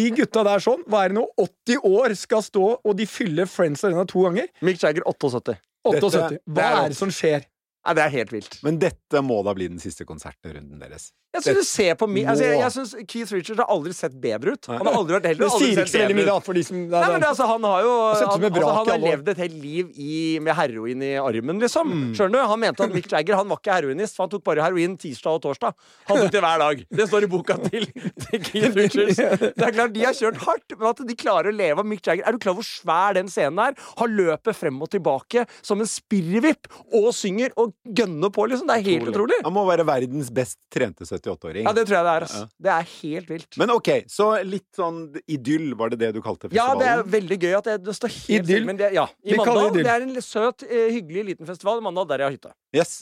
de 0.00 0.08
gutta 0.22 0.46
der 0.48 0.64
sånn, 0.66 0.82
hva 0.88 1.04
er 1.04 1.12
det 1.12 1.20
nå, 1.20 1.26
80 1.46 1.84
år 1.92 2.16
skal 2.18 2.42
stå, 2.48 2.66
og 2.80 2.96
de 2.96 3.06
fyller 3.06 3.46
Friends 3.46 3.84
Arena 3.84 4.08
to 4.08 4.24
ganger? 4.24 4.48
Mick 4.64 4.80
Jagger 4.82 5.04
78. 5.06 5.60
78. 5.86 6.26
det 6.32 6.42
Hva 6.48 6.72
er 6.84 6.92
det 6.92 6.96
som 6.98 7.12
skjer? 7.12 7.44
Nei, 7.80 7.96
det 7.96 8.04
er 8.04 8.12
helt 8.12 8.32
vilt. 8.34 8.58
Men 8.66 8.76
dette 8.80 9.22
må 9.24 9.40
da 9.46 9.54
bli 9.56 9.70
den 9.72 9.80
siste 9.80 10.04
konsertrunden 10.08 10.82
deres. 10.82 11.10
Jeg 11.30 11.44
syns 11.44 11.58
du 11.60 11.66
ser 11.68 11.94
på 11.94 12.08
min 12.10 12.26
altså, 12.26 12.42
jeg, 12.42 12.58
jeg 12.58 12.72
synes 12.74 12.92
Keith 13.06 13.32
Richards 13.36 13.60
har 13.62 13.68
aldri 13.70 13.92
sett 13.94 14.14
bedre 14.18 14.56
ut. 14.56 14.66
Han 14.66 14.82
har 14.82 14.96
aldri 14.98 15.14
vært 15.14 15.28
heller 15.30 15.46
aldri 15.46 15.68
sett 15.76 15.92
bedre 15.94 16.16
mye, 16.18 16.24
ut. 16.24 16.30
da, 16.30 16.34
for 16.42 16.58
de 16.58 16.64
som 16.66 16.80
Nei, 16.80 17.02
men 17.12 17.26
altså, 17.28 17.46
Han 17.46 17.66
har 17.68 17.84
jo 17.84 17.92
han, 17.92 18.24
altså, 18.32 18.72
han 18.74 18.90
har 18.90 18.98
levd 19.04 19.30
et 19.30 19.42
helt 19.44 19.58
liv 19.62 19.92
i, 19.94 20.16
med 20.42 20.58
heroin 20.58 21.04
i 21.06 21.12
armen, 21.22 21.62
liksom. 21.62 21.92
Skjønner 22.18 22.34
du? 22.34 22.48
Han 22.50 22.60
mente 22.64 22.82
at 22.82 22.96
Mick 22.96 23.06
Jagger 23.14 23.38
han 23.38 23.46
var 23.52 23.62
ikke 23.62 23.76
heroinist, 23.76 24.18
for 24.18 24.26
han 24.26 24.32
tok 24.34 24.42
bare 24.50 24.64
heroin 24.66 24.96
tirsdag 24.98 25.38
og 25.38 25.44
torsdag. 25.46 25.78
Han 26.10 26.24
tok 26.24 26.34
det 26.34 26.42
hver 26.42 26.64
dag. 26.64 26.82
Det 26.98 27.06
står 27.12 27.28
i 27.28 27.30
boka 27.36 27.58
til, 27.62 27.86
til 28.26 28.44
Keith 28.50 28.74
Richards. 28.80 29.22
Det 29.22 29.68
er 29.68 29.76
klart, 29.78 29.94
De 29.94 30.04
har 30.08 30.18
kjørt 30.18 30.42
hardt, 30.48 30.74
men 30.74 30.90
at 30.90 31.04
de 31.12 31.18
klarer 31.22 31.52
å 31.52 31.56
leve 31.60 31.84
av 31.84 31.88
Mick 31.94 32.02
Jagger 32.10 32.26
Er 32.26 32.34
du 32.34 32.42
klar 32.42 32.56
over 32.56 32.66
hvor 32.66 32.70
svær 32.72 33.14
den 33.20 33.30
scenen 33.30 33.62
er? 33.70 33.78
Han 34.02 34.18
løper 34.18 34.56
frem 34.56 34.82
og 34.82 34.90
tilbake 34.90 35.46
som 35.62 35.78
en 35.78 35.88
spirrevipp 35.88 36.66
og 36.98 37.12
synger 37.14 37.54
og 37.54 37.69
gønner 38.00 38.30
på, 38.34 38.44
liksom. 38.50 38.66
Det 38.70 38.76
er 38.78 38.84
helt 38.86 39.10
utrolig. 39.12 39.38
Han 39.44 39.54
må 39.54 39.64
være 39.68 39.84
verdens 39.88 40.30
best 40.34 40.58
trente 40.72 41.04
78-åring. 41.06 41.64
Ja, 41.68 41.72
det 41.76 41.84
tror 41.88 41.96
jeg 41.98 42.06
det 42.08 42.14
er. 42.14 42.26
ass. 42.28 42.54
Det 42.66 42.72
er 42.74 42.88
helt 42.94 43.30
vilt. 43.34 43.58
Men 43.62 43.72
ok, 43.74 43.90
så 44.10 44.28
litt 44.46 44.66
sånn 44.76 45.00
idyll, 45.26 45.74
var 45.78 45.92
det 45.94 46.00
det 46.02 46.12
du 46.16 46.20
kalte 46.24 46.48
festivalen? 46.50 46.80
Ja, 46.80 46.80
det 46.80 46.90
er 46.92 47.04
veldig 47.18 47.38
gøy 47.42 47.54
at 47.60 47.70
det, 47.70 47.76
det 47.86 47.94
står 47.96 48.14
helt 48.16 48.48
Idyll. 48.50 48.66
Men 48.68 48.80
det, 48.80 48.90
ja, 48.96 49.06
I 49.24 49.34
Vi 49.34 49.38
Mandal. 49.42 49.70
det 49.76 49.86
er 49.92 50.06
en 50.06 50.16
søt, 50.24 50.66
eh, 50.68 50.88
hyggelig 50.96 51.24
liten 51.32 51.48
festival 51.48 51.78
i 51.80 51.86
Mandal, 51.88 52.08
der 52.10 52.24
jeg 52.24 52.30
har 52.30 52.36
hytte. 52.38 52.52
Yes. 52.76 53.00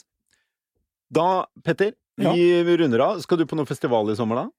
Da, 1.09 1.27
Petter, 1.65 1.93
vi 2.19 2.77
runder 2.77 2.99
av. 3.05 3.19
Skal 3.23 3.39
du 3.41 3.45
på 3.49 3.57
noen 3.57 3.67
festival 3.69 4.11
i 4.11 4.15
sommer, 4.19 4.43
da? 4.43 4.49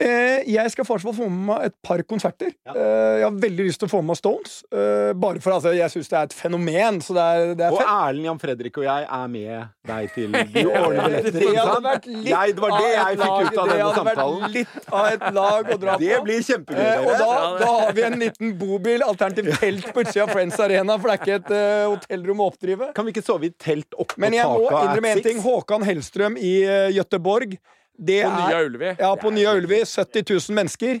Eh, 0.00 0.46
jeg 0.48 0.70
skal 0.72 0.86
fortsatt 0.88 1.12
få 1.12 1.26
med 1.28 1.42
meg 1.50 1.64
et 1.68 1.74
par 1.84 2.00
konserter. 2.08 2.54
Ja. 2.64 2.72
Eh, 2.72 3.16
jeg 3.20 3.24
har 3.26 3.34
veldig 3.42 3.64
lyst 3.66 3.82
til 3.82 3.88
å 3.88 3.92
få 3.92 3.98
med 4.00 4.14
meg 4.14 4.16
Stones. 4.20 4.54
Eh, 4.72 5.10
bare 5.12 5.42
for 5.44 5.52
altså, 5.58 5.74
Jeg 5.76 5.92
syns 5.92 6.08
det 6.08 6.16
er 6.16 6.28
et 6.30 6.36
fenomen, 6.36 7.00
så 7.04 7.16
det 7.18 7.24
er, 7.24 7.50
det 7.58 7.66
er 7.66 7.74
Og. 7.76 7.82
Erlend, 7.84 8.24
Jan 8.30 8.38
Fredrik 8.40 8.78
og 8.80 8.86
jeg 8.86 9.04
er 9.04 9.26
med 9.34 9.66
deg 9.90 10.14
til 10.14 10.32
Du 10.54 10.70
ordner 10.70 11.04
billetter, 11.04 11.36
Det 11.36 11.50
hadde 11.58 11.82
vært 11.84 12.06
litt 12.08 12.30
Jeg, 12.30 12.54
det 12.56 12.64
var 12.64 12.72
det 12.76 12.86
av 12.86 12.94
jeg 12.94 13.18
fikk 13.20 13.34
ut 13.50 13.58
av 13.60 13.68
Det 13.68 13.76
denne 13.76 13.90
samtalen. 13.98 14.46
litt 14.54 14.88
av 14.90 15.08
et 15.10 15.26
lag 15.36 15.72
å 15.74 15.78
dra 15.84 15.96
på. 15.98 16.00
Det 16.04 16.20
blir 16.24 16.46
kjempegøy, 16.48 16.94
og 17.04 17.12
da, 17.20 17.28
da 17.60 17.68
har 17.74 17.92
vi 17.98 18.06
en 18.08 18.16
liten 18.24 18.54
bobil, 18.60 19.04
alternativt 19.04 19.60
telt 19.60 19.90
på 19.92 20.04
utsida 20.06 20.24
av 20.24 20.32
Friends 20.32 20.62
Arena, 20.64 20.96
for 20.96 21.10
det 21.10 21.18
er 21.18 21.20
ikke 21.20 21.36
et 21.42 21.52
uh, 21.52 21.90
hotellrom 21.92 22.40
å 22.40 22.48
oppdrive. 22.54 22.88
Kan 22.96 23.06
vi 23.08 23.14
ikke 23.14 23.24
sove 23.26 23.50
i 23.50 23.52
telt 23.52 23.92
oppå 24.00 24.16
Men 24.24 24.38
jeg 24.38 24.48
må 24.48 24.64
taket 24.64 24.78
av 24.78 24.88
innrømme 24.88 25.12
en 25.12 25.22
ting. 25.28 25.44
Håkan 25.44 25.86
Hellstrøm 25.90 26.40
i 26.40 26.54
uh, 26.64 26.88
Göteborg. 26.96 27.58
Det 28.00 28.22
På 28.24 28.30
Nya 28.48 28.60
Ulvi. 28.64 28.92
ja, 28.98 29.14
på 29.14 29.30
Nya 29.30 29.54
Ulvi. 29.54 29.82
70 29.84 30.24
000 30.48 30.56
mennesker. 30.56 31.00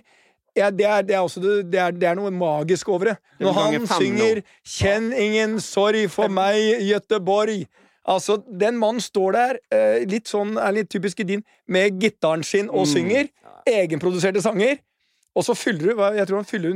Ja, 0.56 0.70
det, 0.70 0.84
er, 0.84 1.02
det, 1.02 1.14
er 1.14 1.20
også, 1.20 1.40
det, 1.40 1.78
er, 1.78 1.90
det 1.94 2.08
er 2.08 2.16
noe 2.18 2.30
magisk 2.34 2.88
over 2.88 3.12
det. 3.12 3.16
Når 3.40 3.52
han 3.52 3.86
synger 3.86 4.42
'Kjenn 4.66 5.12
ingen 5.12 5.60
sorg 5.60 6.10
for 6.10 6.28
meg, 6.28 6.58
Gøteborg' 6.84 7.66
Altså, 8.10 8.42
den 8.60 8.78
mannen 8.80 9.00
står 9.00 9.32
der, 9.32 9.58
eh, 9.70 10.04
litt 10.08 10.28
sånn 10.28 10.56
er 10.58 10.72
litt 10.72 10.88
typisk 10.90 11.20
i 11.20 11.26
din, 11.28 11.42
med 11.68 12.00
gitaren 12.00 12.42
sin 12.42 12.70
og 12.70 12.86
synger. 12.88 13.28
Egenproduserte 13.68 14.42
sanger. 14.42 14.80
Og 15.36 15.44
så 15.44 15.54
fyller 15.54 15.92
du 15.92 16.02
Jeg 16.16 16.26
tror 16.26 16.40
han 16.40 16.48
fyller 16.48 16.72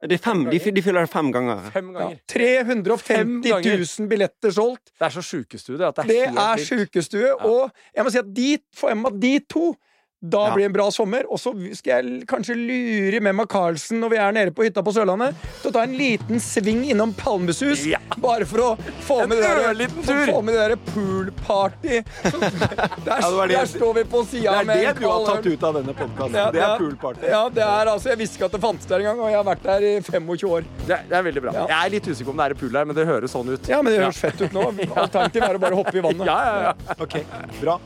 Det 0.00 0.16
er 0.16 0.22
fem, 0.24 0.46
de, 0.48 0.58
de 0.72 0.82
fyller 0.82 1.04
det 1.04 1.10
fem 1.12 1.28
ganger. 1.34 1.66
Fem 1.74 1.90
ja, 1.92 2.06
350 2.32 3.02
Fem 3.04 3.32
ganger. 3.44 3.82
000 3.84 4.08
billetter 4.08 4.54
solgt. 4.56 4.94
Det 4.96 5.04
er 5.10 5.12
så 5.12 5.24
sjukestue, 5.26 5.76
det. 5.76 5.90
At 5.90 6.00
det 6.08 6.22
er 6.24 6.32
Det 6.32 6.44
er 6.46 6.62
sjukestue. 6.64 7.34
Og 7.44 7.70
jeg 7.96 8.06
må 8.06 8.12
si 8.14 8.20
at 8.22 8.30
de, 8.38 8.46
for 8.80 8.94
Emma, 8.94 9.12
de 9.12 9.34
to 9.44 9.74
Da 10.22 10.48
Ja. 10.48 10.54
blir 10.54 10.62
det 10.64 10.66
en 10.66 10.72
bra 10.72 10.90
sommer. 10.90 11.24
Og 11.32 11.38
så 11.40 11.52
skal 11.76 12.02
jeg 12.04 12.26
kanskje 12.28 12.54
lure 12.56 13.20
med 13.24 13.34
meg 13.38 13.48
Carlsen 13.48 14.00
når 14.02 14.10
vi 14.10 14.16
er 14.20 14.32
nede 14.36 14.52
på 14.52 14.64
hytta 14.66 14.82
på 14.84 14.92
Sørlandet, 14.92 15.34
til 15.62 15.70
å 15.70 15.72
ta 15.72 15.82
en 15.86 15.94
liten 15.96 16.36
sving 16.40 16.82
innom 16.92 17.14
Palmesus. 17.16 17.86
Ja. 17.88 17.98
Bare 18.20 18.44
for 18.44 18.58
å 18.58 18.78
få 19.06 19.22
En 19.22 19.28
med 19.30 19.38
det 19.40 19.48
der, 19.78 19.88
få 20.28 20.42
med 20.44 20.54
det 20.54 20.68
der 20.68 20.76
pool-party. 20.92 22.02
Der, 23.10 23.22
ja, 23.24 23.46
der 23.48 23.66
står 23.66 23.94
vi 23.94 24.02
på 24.04 24.20
Det 24.22 24.28
sida 24.30 24.60
er 24.60 24.64
med 24.68 24.76
det 24.76 24.86
en 24.90 24.96
du 25.00 25.06
har 25.08 25.24
tatt 25.26 25.46
ut 25.46 25.62
av 25.64 25.74
denne 25.78 25.94
podkasten. 25.96 26.52
Det 26.52 26.60
er 26.62 26.76
poolparty. 26.78 27.26
Ja, 27.30 27.40
det 27.48 27.62
er 27.64 27.86
altså 27.94 28.10
Jeg 28.12 28.18
visste 28.20 28.36
ikke 28.38 28.48
at 28.50 28.52
det 28.52 28.60
fantes 28.60 28.86
der 28.90 29.00
engang, 29.00 29.20
og 29.24 29.30
jeg 29.32 29.38
har 29.40 29.46
vært 29.48 29.62
der 29.64 29.86
i 29.88 29.92
25 30.04 30.48
år. 30.50 30.64
Det, 30.86 30.98
det 31.08 31.16
er 31.16 31.22
veldig 31.26 31.42
bra. 31.46 31.52
Jeg 31.64 31.76
er 31.78 31.90
litt 31.96 32.08
usikker 32.10 32.28
på 32.28 32.34
om 32.36 32.42
det 32.42 32.48
er 32.50 32.54
pool 32.60 32.72
der, 32.76 32.84
men 32.90 32.96
det 33.00 33.06
høres 33.08 33.32
sånn 33.34 33.48
ut. 33.54 33.68
Ja, 33.72 33.80
men 33.82 33.94
det 33.96 34.02
høres 34.04 34.20
fett 34.20 34.40
ut 34.44 34.52
nå. 34.52 34.68
Alternativet 34.94 35.48
er 35.48 35.56
å 35.60 35.62
bare 35.64 35.80
hoppe 35.80 35.96
i 35.96 36.04
vannet. 36.04 36.26
Ja, 36.30 36.38
ja, 36.44 36.60
ja. 36.70 36.96
Ok, 37.00 37.16
bra. 37.60 37.78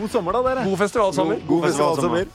God 0.00 0.10
sommer, 0.10 0.32
da, 0.32 0.42
dere. 0.42 0.64
God 0.64 0.78
festivalsommer. 0.78 1.34
God, 1.34 1.48
god 1.48 1.64
festivalsommer. 1.68 2.26